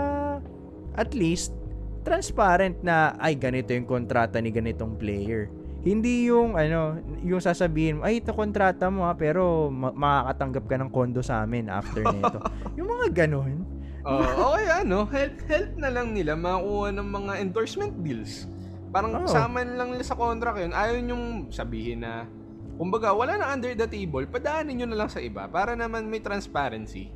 at 0.95 1.11
least 1.15 1.55
transparent 2.03 2.79
na 2.83 3.15
ay 3.19 3.35
ganito 3.35 3.71
yung 3.71 3.87
kontrata 3.87 4.43
ni 4.43 4.51
ganitong 4.51 4.99
player. 4.99 5.47
Hindi 5.79 6.27
yung 6.27 6.59
ano, 6.59 6.99
yung 7.23 7.39
sasabihin, 7.39 8.03
ay 8.03 8.19
ito 8.19 8.35
kontrata 8.35 8.91
mo 8.91 9.07
ha, 9.07 9.15
pero 9.15 9.71
ma- 9.71 9.95
makakatanggap 9.95 10.65
ka 10.67 10.75
ng 10.75 10.89
kondo 10.91 11.23
sa 11.23 11.47
amin 11.47 11.71
after 11.71 12.03
nito. 12.03 12.39
yung 12.77 12.89
mga 12.91 13.07
ganun. 13.25 13.63
Oh, 14.03 14.55
okay 14.55 14.67
ano, 14.83 15.07
help 15.07 15.35
help 15.47 15.71
na 15.75 15.91
lang 15.91 16.15
nila 16.15 16.35
makuha 16.35 16.91
ng 16.91 17.07
mga 17.07 17.33
endorsement 17.43 17.95
deals. 18.03 18.47
Parang 18.89 19.15
Oo. 19.15 19.23
kasama 19.23 19.63
na 19.63 19.75
lang 19.79 19.95
nila 19.95 20.03
sa 20.03 20.19
contract 20.19 20.59
yun. 20.59 20.73
Ayaw 20.75 20.95
yung 20.99 21.25
sabihin 21.53 22.03
na, 22.03 22.27
kumbaga, 22.75 23.15
wala 23.15 23.37
na 23.39 23.51
under 23.53 23.71
the 23.75 23.87
table, 23.87 24.25
padaanin 24.27 24.83
nyo 24.83 24.87
na 24.89 25.05
lang 25.05 25.09
sa 25.11 25.23
iba 25.23 25.47
para 25.47 25.79
naman 25.79 26.09
may 26.09 26.19
transparency. 26.19 27.13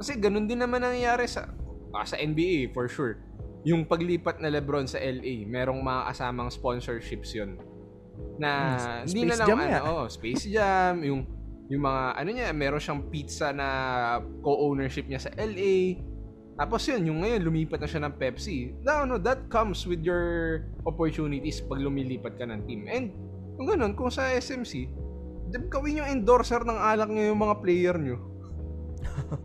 Kasi 0.00 0.16
ganun 0.16 0.46
din 0.48 0.60
naman 0.62 0.80
nangyayari 0.80 1.28
sa, 1.28 1.50
ah, 1.92 2.06
sa 2.06 2.16
NBA 2.16 2.72
for 2.72 2.88
sure. 2.88 3.20
Yung 3.64 3.88
paglipat 3.88 4.44
na 4.44 4.52
Lebron 4.52 4.84
sa 4.84 5.00
LA, 5.00 5.48
merong 5.48 5.80
mga 5.80 6.12
kasamang 6.12 6.52
sponsorships 6.52 7.32
yun. 7.32 7.56
Na 8.36 8.50
Hmm, 8.76 9.08
hindi 9.08 9.20
na 9.26 9.34
Space 9.34 9.40
lang 9.40 9.48
Jam 9.48 9.58
ano, 9.58 9.78
oh, 9.86 10.06
Space 10.10 10.44
Jam, 10.50 10.94
yung 11.02 11.20
yung 11.72 11.82
mga 11.84 12.02
ano 12.20 12.28
niya, 12.28 12.48
meron 12.52 12.80
siyang 12.82 13.02
pizza 13.08 13.48
na 13.54 13.68
co-ownership 14.44 15.08
niya 15.08 15.20
sa 15.24 15.30
LA. 15.32 15.96
Tapos 16.54 16.86
yun, 16.86 17.02
yung 17.08 17.18
ngayon 17.24 17.40
lumipat 17.42 17.82
na 17.82 17.88
siya 17.88 18.04
ng 18.06 18.14
Pepsi. 18.14 18.76
No, 18.84 19.02
no, 19.08 19.18
that 19.18 19.48
comes 19.50 19.82
with 19.88 20.04
your 20.06 20.62
opportunities 20.86 21.58
pag 21.64 21.82
lumilipat 21.82 22.38
ka 22.38 22.46
ng 22.46 22.62
team. 22.68 22.86
And 22.86 23.10
kung 23.58 23.74
ganun, 23.74 23.98
kung 23.98 24.12
sa 24.12 24.30
SMC, 24.30 24.86
gawin 25.66 26.04
yung 26.04 26.08
endorser 26.20 26.62
ng 26.62 26.78
alak 26.78 27.10
niyo 27.10 27.34
yung 27.34 27.42
mga 27.42 27.56
player 27.58 27.96
niyo. 27.98 28.18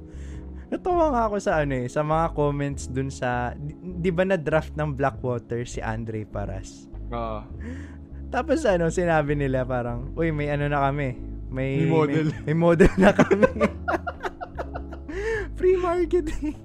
Natawa 0.70 1.10
nga 1.10 1.24
ako 1.26 1.36
sa 1.42 1.66
ano 1.66 1.74
eh, 1.82 1.88
sa 1.90 2.06
mga 2.06 2.26
comments 2.38 2.86
dun 2.86 3.10
sa, 3.10 3.58
di, 3.58 3.74
di 4.06 4.12
ba 4.14 4.22
na 4.22 4.38
draft 4.38 4.78
ng 4.78 4.94
Blackwater 4.94 5.66
si 5.66 5.82
Andre 5.82 6.30
Paras? 6.30 6.86
Oo. 7.10 7.42
Tapos 8.30 8.62
ano, 8.66 8.94
sinabi 8.94 9.34
nila 9.34 9.66
parang, 9.66 10.14
uy, 10.14 10.30
may 10.30 10.54
ano 10.54 10.70
na 10.70 10.86
kami. 10.90 11.18
May, 11.50 11.82
May 11.82 11.90
model." 11.90 12.28
May, 12.46 12.54
may 12.54 12.58
model 12.58 12.94
na 13.02 13.12
kami. 13.14 13.50
Free 15.58 15.76
marketing. 15.76 16.56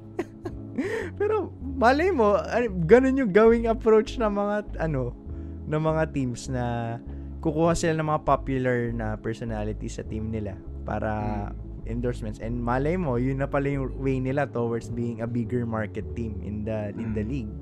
Pero, 1.19 1.51
malay 1.61 2.13
mo, 2.13 2.37
ganun 2.85 3.17
yung 3.17 3.33
gawing 3.33 3.67
approach 3.67 4.21
ng 4.21 4.29
mga, 4.29 4.79
ano, 4.79 5.17
ng 5.65 5.81
mga 5.81 6.03
teams 6.13 6.53
na 6.53 6.97
kukuha 7.41 7.73
sila 7.73 7.97
ng 7.97 8.09
mga 8.09 8.23
popular 8.25 8.79
na 8.93 9.17
personality 9.17 9.89
sa 9.89 10.05
team 10.05 10.29
nila 10.29 10.57
para 10.85 11.49
endorsements 11.85 12.41
and 12.41 12.57
malay 12.57 12.97
mo 12.97 13.21
yun 13.21 13.37
na 13.37 13.45
pala 13.45 13.69
yung 13.69 13.93
way 14.01 14.17
nila 14.17 14.49
towards 14.49 14.89
being 14.89 15.21
a 15.21 15.29
bigger 15.29 15.69
market 15.69 16.05
team 16.17 16.41
in 16.41 16.65
the 16.65 16.89
in 16.97 17.13
the 17.13 17.21
Mm. 17.21 17.29
league 17.29 17.55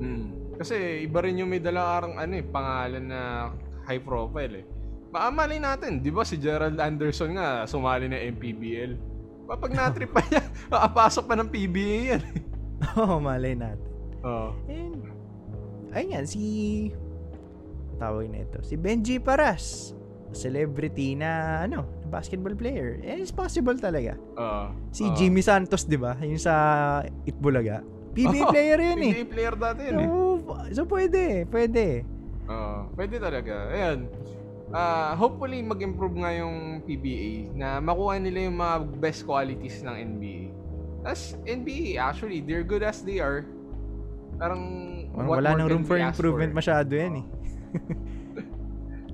Mm. 0.00 0.28
Kasi 0.58 1.06
iba 1.06 1.22
rin 1.22 1.38
yung 1.38 1.50
may 1.50 1.62
dalang 1.62 2.18
ano 2.18 2.32
eh, 2.34 2.44
pangalan 2.44 3.04
na 3.06 3.20
high 3.86 4.02
profile 4.02 4.54
eh. 4.62 4.66
Baka 5.08 5.32
malay 5.32 5.56
natin, 5.62 6.04
di 6.04 6.12
ba 6.12 6.26
si 6.26 6.36
Gerald 6.36 6.76
Anderson 6.76 7.38
nga 7.38 7.64
sumali 7.64 8.10
na 8.10 8.20
MPBL. 8.20 8.98
Kapag 9.48 9.72
natrip 9.72 10.12
pa 10.12 10.20
niya, 10.28 10.42
makapasok 10.74 11.24
pa 11.24 11.34
ng 11.38 11.48
PBA 11.48 11.98
yan. 12.12 12.22
oh 13.00 13.16
malay 13.16 13.56
natin 13.56 13.88
Oo. 14.26 14.50
And, 14.66 14.98
ayun 15.94 16.14
yan, 16.18 16.24
si, 16.26 16.42
tawag 17.98 18.30
na 18.30 18.42
ito, 18.42 18.58
si 18.66 18.74
Benji 18.74 19.22
Paras, 19.22 19.94
celebrity 20.34 21.14
na, 21.14 21.62
ano, 21.64 21.86
basketball 22.10 22.54
player. 22.58 22.98
And 23.06 23.22
it's 23.22 23.34
possible 23.34 23.78
talaga. 23.78 24.18
Oo. 24.36 24.74
Si 24.90 25.06
Oo. 25.06 25.14
Jimmy 25.14 25.42
Santos, 25.42 25.86
di 25.86 25.96
ba? 25.96 26.18
Yung 26.20 26.40
sa 26.40 26.54
Itbulaga. 27.24 27.80
PBA 28.18 28.42
Oo, 28.42 28.50
player 28.50 28.78
yun 28.82 28.98
eh. 28.98 29.12
PBA 29.14 29.24
player 29.30 29.54
dati 29.54 29.80
yun 29.86 29.94
eh. 29.94 30.08
So, 30.10 30.16
so, 30.74 30.80
pwede, 30.90 31.22
pwede. 31.46 31.86
Oo, 32.50 32.78
pwede 32.98 33.14
talaga. 33.22 33.54
Ayan. 33.70 33.98
Ah, 34.68 35.16
hopefully 35.16 35.62
mag-improve 35.62 36.18
nga 36.20 36.34
yung 36.34 36.82
PBA 36.84 37.56
na 37.56 37.78
makuha 37.80 38.18
nila 38.20 38.50
yung 38.50 38.58
mga 38.58 38.76
best 39.00 39.22
qualities 39.24 39.80
ng 39.80 39.94
NBA. 39.94 40.40
As 41.06 41.38
NBA, 41.46 41.96
actually, 41.96 42.42
they're 42.42 42.66
good 42.66 42.82
as 42.82 43.00
they 43.00 43.22
are. 43.22 43.46
Parang 44.36 44.62
Parang 45.14 45.30
wala 45.30 45.54
nang 45.54 45.70
room 45.70 45.84
for 45.86 45.96
improvement 45.96 46.52
masyado 46.52 46.90
yan 46.90 47.22
eh. 47.22 47.26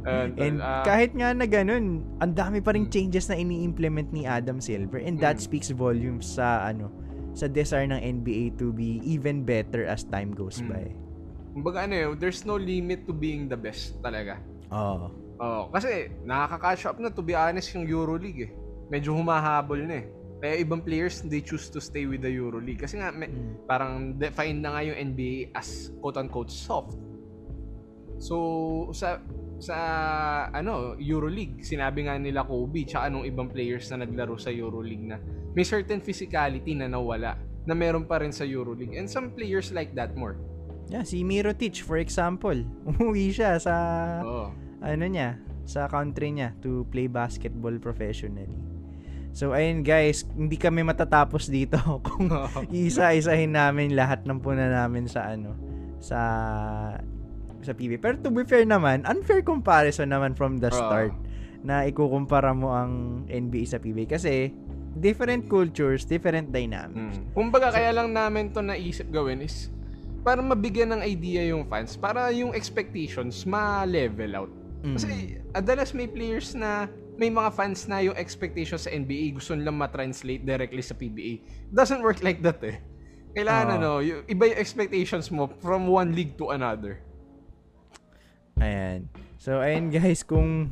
And, 0.04 0.36
And 0.36 0.56
ah, 0.60 0.84
kahit 0.84 1.16
nga 1.16 1.32
na 1.32 1.48
ganun, 1.48 2.04
ang 2.20 2.32
dami 2.36 2.60
pa 2.60 2.76
rin 2.76 2.84
Hmm. 2.84 2.92
changes 2.92 3.24
na 3.24 3.40
ini-implement 3.40 4.12
ni 4.12 4.28
Adam 4.28 4.60
Silver 4.60 5.00
and 5.00 5.16
that 5.16 5.40
Hmm. 5.40 5.44
speaks 5.48 5.72
volumes 5.72 6.36
sa 6.36 6.68
ano 6.68 6.92
sa 7.34 7.46
desire 7.46 7.86
ng 7.86 7.98
NBA 7.98 8.56
to 8.56 8.70
be 8.70 9.02
even 9.02 9.42
better 9.42 9.84
as 9.84 10.02
time 10.02 10.30
goes 10.30 10.58
Hmm. 10.58 10.70
by. 10.70 10.86
kumbaga 11.50 11.86
ano 11.86 11.94
eh, 11.94 12.06
there's 12.16 12.42
no 12.42 12.54
limit 12.54 13.06
to 13.06 13.14
being 13.14 13.46
the 13.46 13.54
best 13.54 13.94
talaga. 14.00 14.42
Oo. 14.70 15.06
Oh, 15.34 15.62
kasi 15.68 16.10
nakaka-catch 16.20 16.82
up 16.84 16.98
na 16.98 17.10
to 17.10 17.20
be 17.20 17.30
honest 17.30 17.70
yung 17.70 17.86
EuroLeague 17.86 18.42
eh. 18.42 18.50
Medyo 18.86 19.14
humahabol 19.14 19.82
na 19.82 20.02
eh. 20.02 20.06
Kaya 20.36 20.60
ibang 20.60 20.78
players 20.78 21.22
they 21.22 21.38
choose 21.38 21.70
to 21.70 21.78
stay 21.78 22.04
with 22.04 22.20
the 22.20 22.30
EuroLeague 22.30 22.78
kasi 22.80 22.98
nga 22.98 23.10
may, 23.10 23.30
Mm. 23.30 23.54
parang 23.64 23.92
define 24.14 24.58
na 24.58 24.74
nga 24.74 24.82
yung 24.82 24.98
NBA 25.14 25.50
as 25.52 25.94
quote-unquote 25.98 26.50
soft. 26.50 26.98
So 28.18 28.34
sa 28.90 29.18
sa 29.58 29.76
ano 30.50 30.94
EuroLeague, 30.96 31.62
sinabi 31.62 32.06
nga 32.06 32.18
nila 32.18 32.42
Kobe 32.42 32.82
tsaka 32.82 33.08
nung 33.08 33.22
ibang 33.22 33.46
players 33.46 33.86
na 33.90 34.02
naglaro 34.02 34.34
sa 34.36 34.50
EuroLeague 34.50 35.06
na 35.06 35.18
may 35.54 35.62
certain 35.62 36.02
physicality 36.02 36.74
na 36.74 36.90
nawala 36.90 37.38
na 37.64 37.72
meron 37.72 38.04
pa 38.04 38.20
rin 38.20 38.34
sa 38.34 38.44
EuroLeague. 38.44 38.98
And 38.98 39.08
some 39.08 39.32
players 39.32 39.72
like 39.72 39.96
that 39.96 40.12
more. 40.18 40.36
Yeah, 40.92 41.06
si 41.06 41.24
Mirotic 41.24 41.80
for 41.80 41.96
example, 41.96 42.58
umuwi 42.90 43.32
siya 43.32 43.56
sa 43.56 43.74
Oo. 44.20 44.52
ano 44.84 45.04
niya, 45.08 45.40
sa 45.64 45.88
country 45.88 46.36
niya 46.36 46.52
to 46.60 46.84
play 46.92 47.08
basketball 47.08 47.72
professionally. 47.80 48.60
So 49.34 49.50
ayun 49.50 49.82
guys, 49.82 50.28
hindi 50.36 50.54
kami 50.54 50.84
matatapos 50.86 51.48
dito 51.48 51.80
kung 52.06 52.28
isa-isahin 52.70 53.56
namin 53.56 53.96
lahat 53.96 54.22
ng 54.28 54.38
puna 54.38 54.68
namin 54.68 55.08
sa 55.08 55.32
ano 55.32 55.56
sa 55.98 56.20
sa 57.64 57.72
PB. 57.72 57.96
Pero 57.96 58.20
to 58.20 58.28
be 58.28 58.44
fair 58.44 58.68
naman, 58.68 59.08
unfair 59.08 59.40
comparison 59.40 60.12
naman 60.12 60.36
from 60.36 60.60
the 60.60 60.68
start 60.68 61.16
na 61.64 61.88
ikukumpara 61.88 62.52
mo 62.52 62.76
ang 62.76 63.24
NBA 63.24 63.64
sa 63.64 63.80
PB 63.80 64.04
kasi 64.04 64.52
different 64.98 65.50
cultures, 65.50 66.06
different 66.06 66.54
dynamics. 66.54 67.18
Mm. 67.18 67.34
Kumbaga 67.34 67.74
kaya 67.74 67.90
lang 67.90 68.14
namin 68.14 68.54
to 68.54 68.62
naisip 68.62 69.10
gawin 69.10 69.42
is 69.42 69.70
para 70.24 70.40
mabigyan 70.40 70.96
ng 70.96 71.02
idea 71.04 71.44
yung 71.52 71.68
fans, 71.68 71.98
para 71.98 72.32
yung 72.32 72.56
expectations 72.56 73.44
ma-level 73.44 74.32
out. 74.34 74.52
Mm. 74.84 74.94
Kasi 74.96 75.12
adalas 75.52 75.92
may 75.92 76.08
players 76.08 76.56
na 76.56 76.88
may 77.14 77.30
mga 77.30 77.50
fans 77.54 77.86
na 77.86 78.02
yung 78.02 78.16
expectations 78.18 78.86
sa 78.86 78.90
NBA 78.90 79.38
gusto 79.38 79.54
nilang 79.54 79.78
ma-translate 79.78 80.42
directly 80.42 80.82
sa 80.82 80.94
PBA. 80.98 81.42
Doesn't 81.70 82.02
work 82.02 82.22
like 82.22 82.42
that 82.42 82.58
eh. 82.66 82.82
Kailangan 83.34 83.66
Oo. 83.66 83.76
ano, 83.78 83.90
yung, 84.02 84.20
iba 84.30 84.50
yung 84.50 84.58
expectations 84.58 85.26
mo 85.30 85.50
from 85.58 85.90
one 85.90 86.14
league 86.14 86.38
to 86.38 86.54
another. 86.54 87.02
Ayan. 88.62 89.10
So, 89.42 89.58
ayun 89.58 89.90
guys, 89.90 90.22
kung 90.22 90.70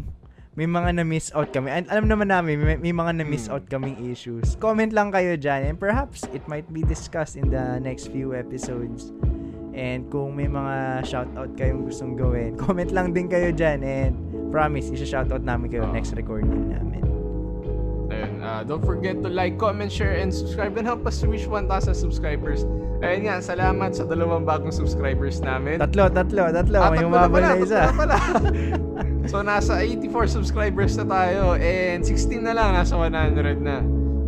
may 0.52 0.68
mga 0.68 1.00
na-miss 1.00 1.32
out 1.32 1.48
kami, 1.48 1.72
and 1.72 1.88
alam 1.88 2.12
naman 2.12 2.28
namin, 2.28 2.60
may, 2.60 2.76
may 2.76 2.92
mga 2.92 3.24
na-miss 3.24 3.48
Hmm. 3.48 3.56
out 3.56 3.64
kaming 3.72 3.96
issues. 4.04 4.56
Comment 4.60 4.92
lang 4.92 5.08
kayo 5.08 5.40
dyan, 5.40 5.72
and 5.72 5.76
perhaps 5.80 6.28
it 6.36 6.44
might 6.44 6.68
be 6.68 6.84
discussed 6.84 7.40
in 7.40 7.48
the 7.48 7.80
next 7.80 8.12
few 8.12 8.36
episodes. 8.36 9.16
And 9.72 10.12
kung 10.12 10.36
may 10.36 10.52
mga 10.52 11.08
shoutout 11.08 11.56
kayong 11.56 11.88
gustong 11.88 12.20
gawin, 12.20 12.56
comment 12.62 12.92
lang 12.92 13.16
din 13.16 13.32
kayo 13.32 13.48
dyan, 13.48 13.80
and 13.80 14.12
promise, 14.52 14.92
isa-shoutout 14.92 15.40
namin 15.40 15.72
kayo 15.72 15.88
next 15.88 16.12
recording 16.12 16.68
namin. 16.68 17.00
Ah, 18.42 18.66
don't 18.66 18.82
forget 18.82 19.22
to 19.22 19.30
like, 19.30 19.54
comment, 19.54 19.86
share, 19.86 20.18
and 20.18 20.34
subscribe 20.34 20.74
and 20.74 20.82
help 20.82 21.06
us 21.06 21.22
to 21.22 21.30
reach 21.30 21.46
1,000 21.46 21.70
subscribers. 21.94 22.66
Ayun 22.98 23.30
nga, 23.30 23.38
salamat 23.38 23.94
sa 23.94 24.02
dalawang 24.02 24.42
bagong 24.42 24.74
subscribers 24.74 25.38
namin. 25.38 25.78
Tatlo, 25.78 26.10
tatlo, 26.10 26.50
tatlo. 26.50 26.78
Ah, 26.78 26.90
may 26.90 27.02
na 27.02 27.06
humabol 27.06 27.38
pala, 27.38 27.54
na 27.54 27.62
isa. 27.62 27.80
na 27.86 27.94
pala. 27.94 28.16
so, 29.30 29.42
nasa 29.42 29.78
84 29.78 30.26
subscribers 30.28 30.98
na 30.98 31.06
tayo 31.06 31.54
and 31.54 32.02
16 32.02 32.42
na 32.42 32.54
lang, 32.54 32.74
nasa 32.74 32.98
100 32.98 33.62
na. 33.62 33.78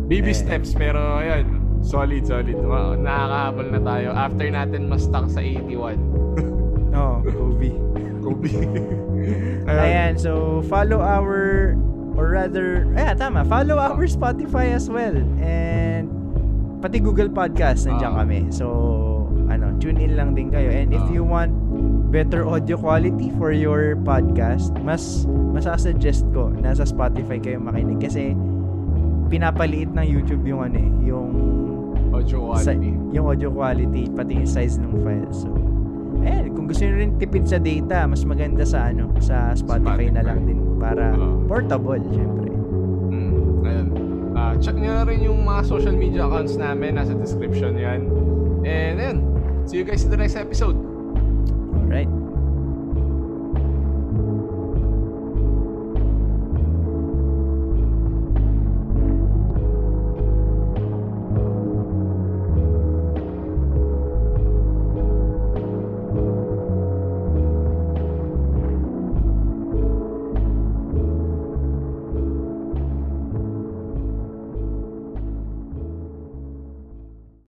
Baby 0.07 0.31
Eh. 0.31 0.39
steps, 0.39 0.71
pero 0.71 1.19
ayun, 1.19 1.47
solid, 1.83 2.23
solid. 2.23 2.55
Wow, 2.55 2.95
nakakahabol 2.95 3.67
na 3.67 3.79
tayo 3.79 4.07
after 4.11 4.47
natin 4.47 4.87
ma-stuck 4.87 5.27
sa 5.27 5.43
81. 5.43 5.99
Oh, 6.95 7.19
Kobe. 7.27 7.75
Kobe. 8.23 8.55
Ayan, 9.67 10.15
so 10.15 10.63
follow 10.63 11.03
our 11.03 11.75
or 12.15 12.31
rather, 12.31 12.87
ayan, 12.93 13.15
tama, 13.15 13.43
follow 13.43 13.75
our 13.75 14.03
Spotify 14.05 14.71
as 14.71 14.87
well. 14.87 15.15
And 15.37 16.07
pati 16.79 16.99
Google 16.99 17.29
Podcast, 17.29 17.85
nandiyan 17.85 18.11
Ah. 18.11 18.17
kami. 18.21 18.39
So, 18.49 18.65
ano, 19.47 19.75
tune 19.77 19.97
in 19.97 20.15
lang 20.15 20.33
din 20.33 20.49
kayo. 20.49 20.69
And 20.69 20.89
if 20.89 21.01
Ah. 21.01 21.11
you 21.11 21.21
want 21.21 21.51
better 22.09 22.43
audio 22.43 22.75
quality 22.75 23.29
for 23.35 23.51
your 23.51 23.99
podcast, 23.99 24.71
mas 24.79 25.25
masasuggest 25.51 26.23
ko 26.31 26.47
na 26.49 26.71
sa 26.71 26.83
Spotify 26.83 27.37
kayo 27.37 27.59
makinig 27.59 27.99
kasi 27.99 28.31
pinapaliit 29.25 29.91
ng 29.91 30.05
YouTube 30.05 30.45
yung 30.45 30.61
ano 30.63 30.77
eh, 30.77 30.91
yung 31.03 31.29
Audio 32.13 32.55
sa- 32.55 32.71
quality. 32.71 32.91
yung 33.11 33.25
audio 33.25 33.49
quality 33.49 34.03
pati 34.09 34.31
yung 34.37 34.47
size 34.47 34.77
ng 34.77 34.93
file. 35.01 35.27
So, 35.31 35.49
ayan, 36.21 36.53
kung 36.53 36.65
gusto 36.65 36.85
niyo 36.85 36.95
rin 36.95 37.11
tipid 37.17 37.43
sa 37.43 37.57
data, 37.57 38.05
mas 38.05 38.23
maganda 38.23 38.63
sa 38.63 38.87
ano, 38.87 39.11
sa 39.19 39.51
Spotify, 39.51 40.07
na 40.07 40.21
Spotify. 40.21 40.23
lang 40.23 40.39
din 40.45 40.59
para 40.85 41.17
Oo. 41.17 41.41
portable, 41.49 42.01
syempre. 42.13 42.49
Mm, 43.09 43.65
ayun. 43.65 43.87
Ah, 44.37 44.53
check 44.61 44.77
nyo 44.77 45.01
na 45.01 45.03
rin 45.09 45.25
yung 45.25 45.41
mga 45.41 45.61
social 45.65 45.95
media 45.97 46.29
accounts 46.29 46.53
namin. 46.61 47.01
Nasa 47.01 47.17
description 47.17 47.73
yan. 47.73 48.05
And 48.61 48.95
ayun. 49.01 49.17
See 49.65 49.81
you 49.81 49.85
guys 49.87 50.05
in 50.05 50.13
the 50.13 50.19
next 50.21 50.37
episode. 50.37 50.77
Alright. 51.73 52.24